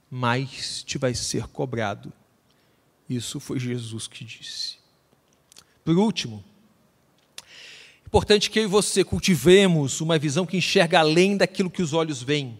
mais 0.09 0.83
te 0.83 0.97
vai 0.97 1.13
ser 1.13 1.47
cobrado. 1.47 2.11
Isso 3.07 3.39
foi 3.39 3.59
Jesus 3.59 4.07
que 4.07 4.25
disse. 4.25 4.77
Por 5.85 5.97
último, 5.97 6.43
importante 8.07 8.49
que 8.49 8.59
eu 8.59 8.63
e 8.63 8.67
você 8.67 9.03
cultivemos 9.03 10.01
uma 10.01 10.17
visão 10.17 10.45
que 10.45 10.57
enxerga 10.57 10.99
além 10.99 11.37
daquilo 11.37 11.69
que 11.69 11.81
os 11.81 11.93
olhos 11.93 12.23
veem. 12.23 12.57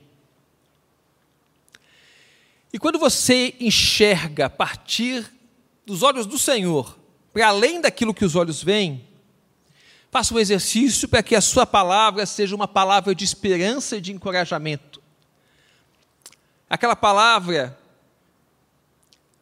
E 2.73 2.79
quando 2.79 2.99
você 2.99 3.55
enxerga 3.59 4.47
a 4.47 4.49
partir 4.49 5.31
dos 5.85 6.01
olhos 6.01 6.25
do 6.25 6.39
Senhor, 6.39 6.99
para 7.31 7.47
além 7.47 7.79
daquilo 7.79 8.13
que 8.13 8.25
os 8.25 8.35
olhos 8.35 8.61
veem, 8.61 9.07
Faça 10.13 10.31
um 10.31 10.37
exercício 10.37 11.09
para 11.09 11.23
que 11.23 11.35
a 11.35 11.41
sua 11.41 11.65
palavra 11.65 12.23
seja 12.27 12.55
uma 12.55 12.67
palavra 12.67 13.15
de 13.15 13.23
esperança 13.23 13.97
e 13.97 14.01
de 14.01 14.11
encorajamento. 14.11 15.01
Aquela 16.69 16.95
palavra 16.95 17.75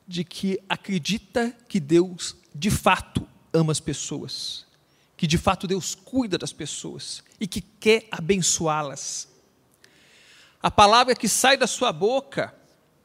de 0.07 0.23
que 0.23 0.57
acredita 0.69 1.53
que 1.67 1.77
Deus 1.77 2.37
de 2.55 2.71
fato 2.71 3.27
ama 3.51 3.73
as 3.73 3.81
pessoas, 3.81 4.65
que 5.17 5.27
de 5.27 5.37
fato 5.37 5.67
Deus 5.67 5.93
cuida 5.93 6.37
das 6.37 6.53
pessoas 6.53 7.21
e 7.37 7.45
que 7.45 7.59
quer 7.59 8.07
abençoá-las. 8.09 9.27
A 10.63 10.71
palavra 10.71 11.13
que 11.13 11.27
sai 11.27 11.57
da 11.57 11.67
sua 11.67 11.91
boca 11.91 12.55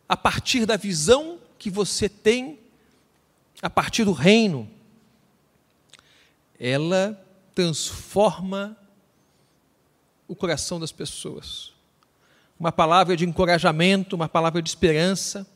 a 0.08 0.16
partir 0.16 0.66
da 0.66 0.76
visão 0.76 1.38
que 1.58 1.70
você 1.70 2.08
tem 2.08 2.58
a 3.62 3.70
partir 3.70 4.04
do 4.04 4.12
reino, 4.12 4.70
ela 6.58 7.20
transforma 7.54 8.76
o 10.28 10.34
coração 10.34 10.78
das 10.78 10.92
pessoas. 10.92 11.72
Uma 12.58 12.72
palavra 12.72 13.16
de 13.16 13.24
encorajamento, 13.24 14.16
uma 14.16 14.28
palavra 14.28 14.60
de 14.62 14.68
esperança, 14.68 15.46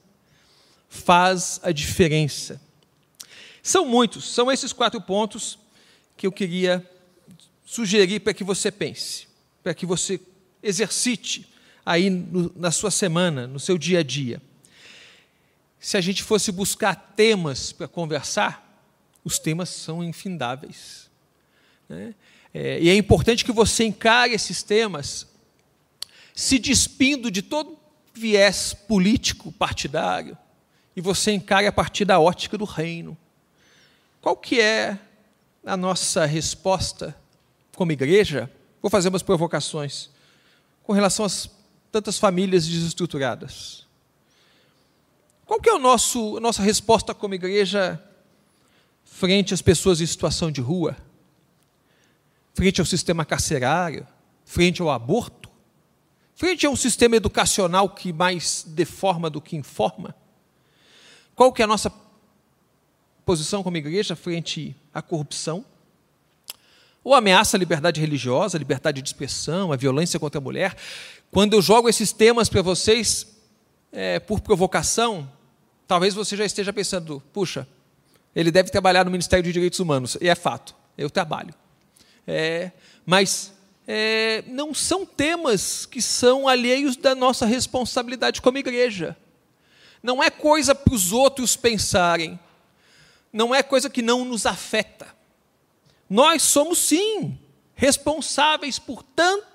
faz 0.89 1.61
a 1.63 1.73
diferença. 1.73 2.61
São 3.63 3.85
muitos, 3.87 4.29
são 4.29 4.51
esses 4.51 4.73
quatro 4.73 5.01
pontos 5.01 5.59
que 6.17 6.27
eu 6.27 6.33
queria 6.33 6.89
sugerir 7.65 8.21
para 8.21 8.35
que 8.35 8.43
você 8.43 8.71
pense, 8.71 9.29
para 9.63 9.75
que 9.75 9.87
você 9.87 10.21
exercite 10.63 11.49
aí 11.91 12.09
no, 12.09 12.53
na 12.55 12.71
sua 12.71 12.91
semana, 12.91 13.49
no 13.49 13.59
seu 13.59 13.77
dia 13.77 13.99
a 13.99 14.03
dia. 14.05 14.41
Se 15.81 15.97
a 15.97 16.01
gente 16.01 16.23
fosse 16.23 16.53
buscar 16.53 16.95
temas 16.95 17.73
para 17.73 17.89
conversar, 17.89 18.65
os 19.25 19.41
temas 19.41 19.71
são 19.71 20.05
infindáveis. 20.05 21.11
Né? 21.89 22.15
É, 22.55 22.81
e 22.81 22.89
é 22.89 22.95
importante 22.95 23.45
que 23.45 23.51
você 23.51 23.85
encare 23.85 24.33
esses 24.33 24.63
temas 24.63 25.27
se 26.33 26.61
despindo 26.61 27.29
de 27.29 27.43
todo 27.43 27.77
viés 28.15 28.73
político, 28.73 29.51
partidário, 29.51 30.39
e 30.95 31.01
você 31.01 31.33
encare 31.33 31.67
a 31.67 31.73
partir 31.73 32.05
da 32.05 32.21
ótica 32.21 32.57
do 32.57 32.65
reino. 32.65 33.19
Qual 34.21 34.37
que 34.37 34.61
é 34.61 34.97
a 35.67 35.77
nossa 35.77 36.25
resposta 36.25 37.17
como 37.75 37.91
igreja? 37.91 38.49
Vou 38.81 38.91
fazer 38.91 39.09
umas 39.09 39.23
provocações 39.25 40.09
com 40.85 40.93
relação 40.93 41.25
às 41.25 41.51
tantas 41.91 42.19
famílias 42.19 42.67
desestruturadas. 42.67 43.87
Qual 45.47 45.61
que 45.61 45.69
é 45.69 45.75
o 45.75 45.79
nosso, 45.79 46.37
a 46.37 46.41
nossa 46.41 46.63
resposta 46.63 47.15
como 47.15 47.35
igreja 47.35 48.03
frente 49.05 49.53
às 49.53 49.61
pessoas 49.61 50.01
em 50.01 50.07
situação 50.07 50.51
de 50.51 50.61
rua? 50.61 50.97
frente 52.55 52.81
ao 52.81 52.87
sistema 52.87 53.25
carcerário, 53.25 54.07
frente 54.45 54.83
ao 54.83 54.91
aborto, 54.91 55.49
frente 56.35 56.67
a 56.67 56.71
um 56.71 56.77
sistema 56.77 57.17
educacional 57.17 57.89
que 57.89 58.13
mais 58.13 58.65
deforma 58.67 59.31
do 59.31 59.41
que 59.41 59.57
informa? 59.57 60.15
Qual 61.35 61.53
que 61.53 61.63
é 61.63 61.65
a 61.65 61.69
nossa 61.69 61.91
posição 63.25 63.63
como 63.63 63.77
igreja 63.77 64.15
frente 64.15 64.77
à 64.93 65.01
corrupção? 65.01 65.65
Ou 67.03 67.15
ameaça 67.15 67.57
à 67.57 67.59
liberdade 67.59 67.99
religiosa, 67.99 68.59
à 68.59 68.59
liberdade 68.59 69.01
de 69.01 69.09
expressão, 69.09 69.73
à 69.73 69.77
violência 69.77 70.21
contra 70.21 70.39
a 70.39 70.43
mulher? 70.43 70.77
Quando 71.31 71.55
eu 71.55 71.63
jogo 71.63 71.89
esses 71.89 72.13
temas 72.13 72.49
para 72.49 72.61
vocês 72.61 73.25
é, 73.93 74.19
por 74.19 74.41
provocação, 74.41 75.31
talvez 75.87 76.13
você 76.13 76.37
já 76.37 76.45
esteja 76.45 76.73
pensando, 76.73 77.23
puxa, 77.33 77.69
ele 78.35 78.51
deve 78.51 78.71
trabalhar 78.71 79.05
no 79.05 79.13
Ministério 79.13 79.45
de 79.45 79.53
Direitos 79.53 79.79
Humanos. 79.79 80.17
E 80.21 80.29
é 80.29 80.35
fato, 80.35 80.75
eu 80.99 81.09
trabalho. 81.09 81.55
É, 82.27 82.73
mas 83.07 83.53
é, 83.87 84.43
não 84.49 84.75
são 84.75 85.07
temas 85.07 85.87
que 85.87 86.03
são 86.03 86.49
alheios 86.49 86.97
da 86.97 87.15
nossa 87.15 87.47
responsabilidade 87.47 88.43
como 88.43 88.59
igreja. 88.59 89.17
Não 90.03 90.21
é 90.21 90.31
coisa 90.31 90.75
para 90.75 90.95
os 90.95 91.13
outros 91.13 91.55
pensarem. 91.55 92.41
Não 93.33 93.55
é 93.55 93.63
coisa 93.63 93.89
que 93.89 94.03
não 94.03 94.25
nos 94.25 94.47
afeta. 94.47 95.07
Nós 96.09 96.43
somos, 96.43 96.79
sim, 96.79 97.39
responsáveis 97.73 98.81
por 98.81 99.05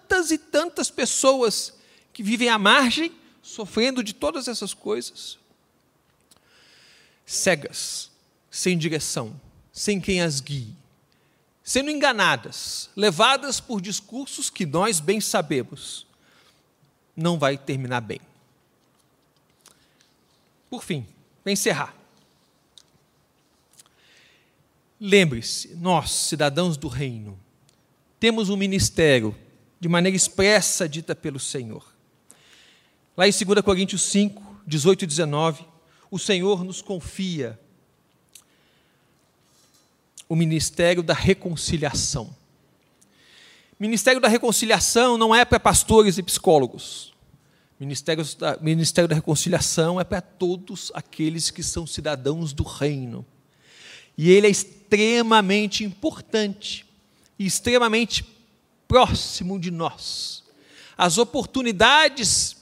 tantas 0.08 0.32
e 0.32 0.38
tantas 0.38 0.90
pessoas 0.90 1.74
que 2.14 2.24
vivem 2.24 2.50
à 2.50 2.58
margem, 2.58 3.12
sofrendo 3.42 4.04
de 4.04 4.14
todas 4.14 4.48
essas 4.48 4.74
coisas. 4.74 5.38
Cegas, 7.26 8.12
sem 8.50 8.78
direção, 8.78 9.40
sem 9.72 10.00
quem 10.00 10.22
as 10.22 10.40
guie 10.40 10.76
sendo 11.66 11.90
enganadas, 11.90 12.92
levadas 12.96 13.60
por 13.60 13.82
discursos 13.82 14.52
que 14.52 14.68
nós 14.68 15.00
bem 15.00 15.20
sabemos, 15.20 16.06
não 17.18 17.40
vai 17.40 17.58
terminar 17.58 18.02
bem. 18.02 18.22
Por 20.70 20.84
fim, 20.84 21.08
para 21.44 21.52
encerrar. 21.52 21.96
lembre-se, 25.00 25.76
nós, 25.76 26.12
cidadãos 26.12 26.78
do 26.78 26.88
reino, 26.88 27.38
temos 28.20 28.50
um 28.50 28.56
ministério 28.56 29.36
de 29.86 29.90
maneira 29.90 30.16
expressa 30.16 30.90
dita 30.90 31.14
pelo 31.14 31.40
Senhor. 31.40 31.86
Lá 33.16 33.28
em 33.28 33.32
2 33.32 33.62
Coríntios 33.62 34.02
5, 34.02 34.64
18 34.66 35.04
e 35.04 35.06
19, 35.06 35.64
o 36.10 36.18
Senhor 36.18 36.64
nos 36.64 36.82
confia 36.82 37.60
o 40.28 40.36
ministério 40.36 41.04
da 41.04 41.14
reconciliação. 41.14 42.36
Ministério 43.80 44.20
da 44.20 44.28
reconciliação 44.28 45.20
não 45.20 45.36
é 45.36 45.46
para 45.46 45.60
pastores 45.60 46.18
e 46.18 46.24
psicólogos. 46.24 47.14
Ministério 47.80 48.26
da, 48.40 48.58
ministério 48.58 49.08
da 49.08 49.14
reconciliação 49.14 50.02
é 50.02 50.04
para 50.04 50.20
todos 50.20 50.92
aqueles 50.96 51.52
que 51.52 51.62
são 51.62 51.86
cidadãos 51.86 52.54
do 52.54 52.64
reino. 52.64 53.24
E 54.18 54.32
ele 54.32 54.48
é 54.48 54.50
extremamente 54.50 55.84
importante 55.84 56.88
e 57.38 57.46
extremamente 57.46 58.35
próximo 58.88 59.60
de 59.60 59.72
nós. 59.72 60.44
As 60.98 61.18
oportunidades 61.18 62.56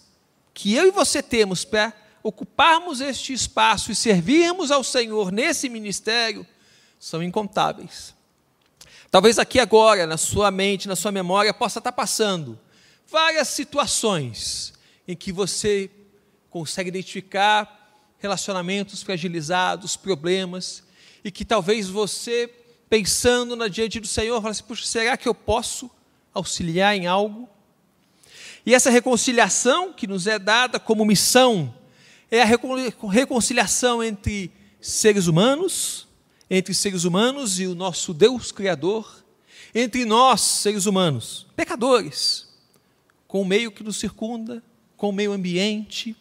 que 0.54 0.74
eu 0.74 0.88
e 0.88 0.92
você 0.92 1.22
temos 1.22 1.66
para 1.66 1.94
ocuparmos 2.22 3.02
este 3.02 3.34
espaço 3.34 3.92
e 3.92 3.96
servirmos 3.96 4.72
ao 4.72 4.84
Senhor 4.84 5.32
nesse 5.32 5.68
ministério 5.68 6.46
são 7.00 7.22
incontáveis. 7.22 8.14
Talvez 9.12 9.38
aqui 9.38 9.60
agora, 9.60 10.08
na 10.08 10.18
sua 10.18 10.50
mente, 10.50 10.88
na 10.88 10.96
sua 10.96 11.12
memória, 11.12 11.54
possa 11.54 11.80
estar 11.80 11.92
passando 11.92 12.60
várias 13.08 13.50
situações 13.50 14.74
em 15.08 15.16
que 15.16 15.32
você 15.32 15.92
consegue 16.50 16.90
identificar 16.90 17.80
relacionamentos 18.18 19.04
fragilizados, 19.04 19.98
problemas, 19.98 20.82
e 21.24 21.30
que 21.30 21.44
talvez 21.44 21.90
você, 21.90 22.48
pensando 22.90 23.56
na 23.56 23.68
diante 23.68 24.00
do 24.00 24.08
Senhor, 24.08 24.42
fale 24.42 24.52
assim: 24.52 24.64
puxa, 24.64 24.86
será 24.86 25.18
que 25.18 25.28
eu 25.28 25.36
posso 25.36 25.92
auxiliar 26.34 26.96
em 26.96 27.08
algo? 27.08 27.48
E 28.66 28.74
essa 28.74 28.90
reconciliação 28.90 29.92
que 29.92 30.08
nos 30.08 30.26
é 30.26 30.40
dada 30.40 30.80
como 30.80 31.06
missão 31.06 31.74
é 32.32 32.42
a 32.42 32.46
reconciliação 33.12 34.04
entre 34.04 34.52
seres 34.80 35.28
humanos, 35.28 36.08
entre 36.50 36.74
seres 36.74 37.04
humanos 37.04 37.60
e 37.60 37.68
o 37.68 37.76
nosso 37.76 38.14
Deus 38.14 38.52
Criador, 38.52 39.24
entre 39.76 40.06
nós, 40.06 40.42
seres 40.42 40.86
humanos, 40.86 41.46
pecadores, 41.56 42.48
com 43.28 43.42
o 43.42 43.46
meio 43.46 43.72
que 43.72 43.84
nos 43.84 43.98
circunda, 43.98 44.64
com 44.96 45.10
o 45.10 45.14
meio 45.14 45.32
ambiente, 45.32 46.16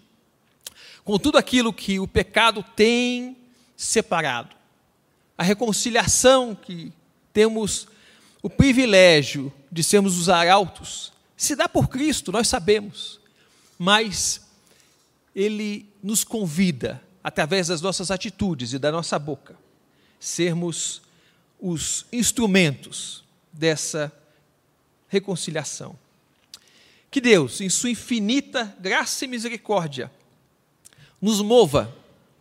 com 1.05 1.19
tudo 1.19 1.39
aquilo 1.39 1.73
que 1.73 1.99
o 2.01 2.09
pecado 2.09 2.65
tem 2.75 3.37
separado. 3.77 4.55
A 5.37 5.43
reconciliação 5.43 6.55
que 6.55 6.93
temos 7.33 7.89
o 8.43 8.51
privilégio 8.51 9.53
de 9.73 9.83
sermos 9.83 10.19
os 10.19 10.29
arautos 10.29 11.13
se 11.43 11.57
dá 11.57 11.69
por 11.69 11.89
Cristo, 11.89 12.31
nós 12.31 12.47
sabemos, 12.47 13.19
mas 13.77 14.43
Ele 15.35 15.89
nos 16.01 16.23
convida, 16.23 17.03
através 17.25 17.67
das 17.67 17.81
nossas 17.81 18.13
atitudes 18.13 18.73
e 18.73 18.79
da 18.79 18.93
nossa 18.93 19.19
boca, 19.19 19.57
sermos 20.21 21.03
os 21.61 22.07
instrumentos 22.13 23.25
dessa 23.53 24.13
reconciliação. 25.09 25.99
Que 27.11 27.21
Deus, 27.21 27.61
em 27.61 27.69
Sua 27.69 27.91
infinita 27.91 28.73
graça 28.79 29.25
e 29.25 29.29
misericórdia, 29.29 30.13
nos 31.21 31.41
mova 31.41 31.93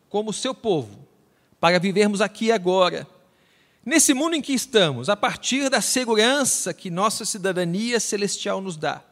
como 0.09 0.31
seu 0.31 0.53
povo 0.53 1.07
para 1.59 1.79
vivermos 1.79 2.21
aqui 2.21 2.51
agora 2.51 3.07
Nesse 3.83 4.13
mundo 4.13 4.35
em 4.35 4.41
que 4.41 4.53
estamos, 4.53 5.09
a 5.09 5.15
partir 5.15 5.69
da 5.69 5.81
segurança 5.81 6.73
que 6.73 6.91
nossa 6.91 7.25
cidadania 7.25 7.99
celestial 7.99 8.61
nos 8.61 8.77
dá, 8.77 9.03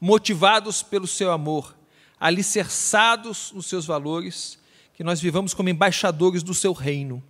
motivados 0.00 0.82
pelo 0.82 1.06
seu 1.06 1.30
amor, 1.30 1.76
alicerçados 2.18 3.52
nos 3.52 3.66
seus 3.66 3.84
valores, 3.84 4.58
que 4.94 5.04
nós 5.04 5.20
vivamos 5.20 5.52
como 5.52 5.68
embaixadores 5.68 6.42
do 6.42 6.54
seu 6.54 6.72
reino, 6.72 7.22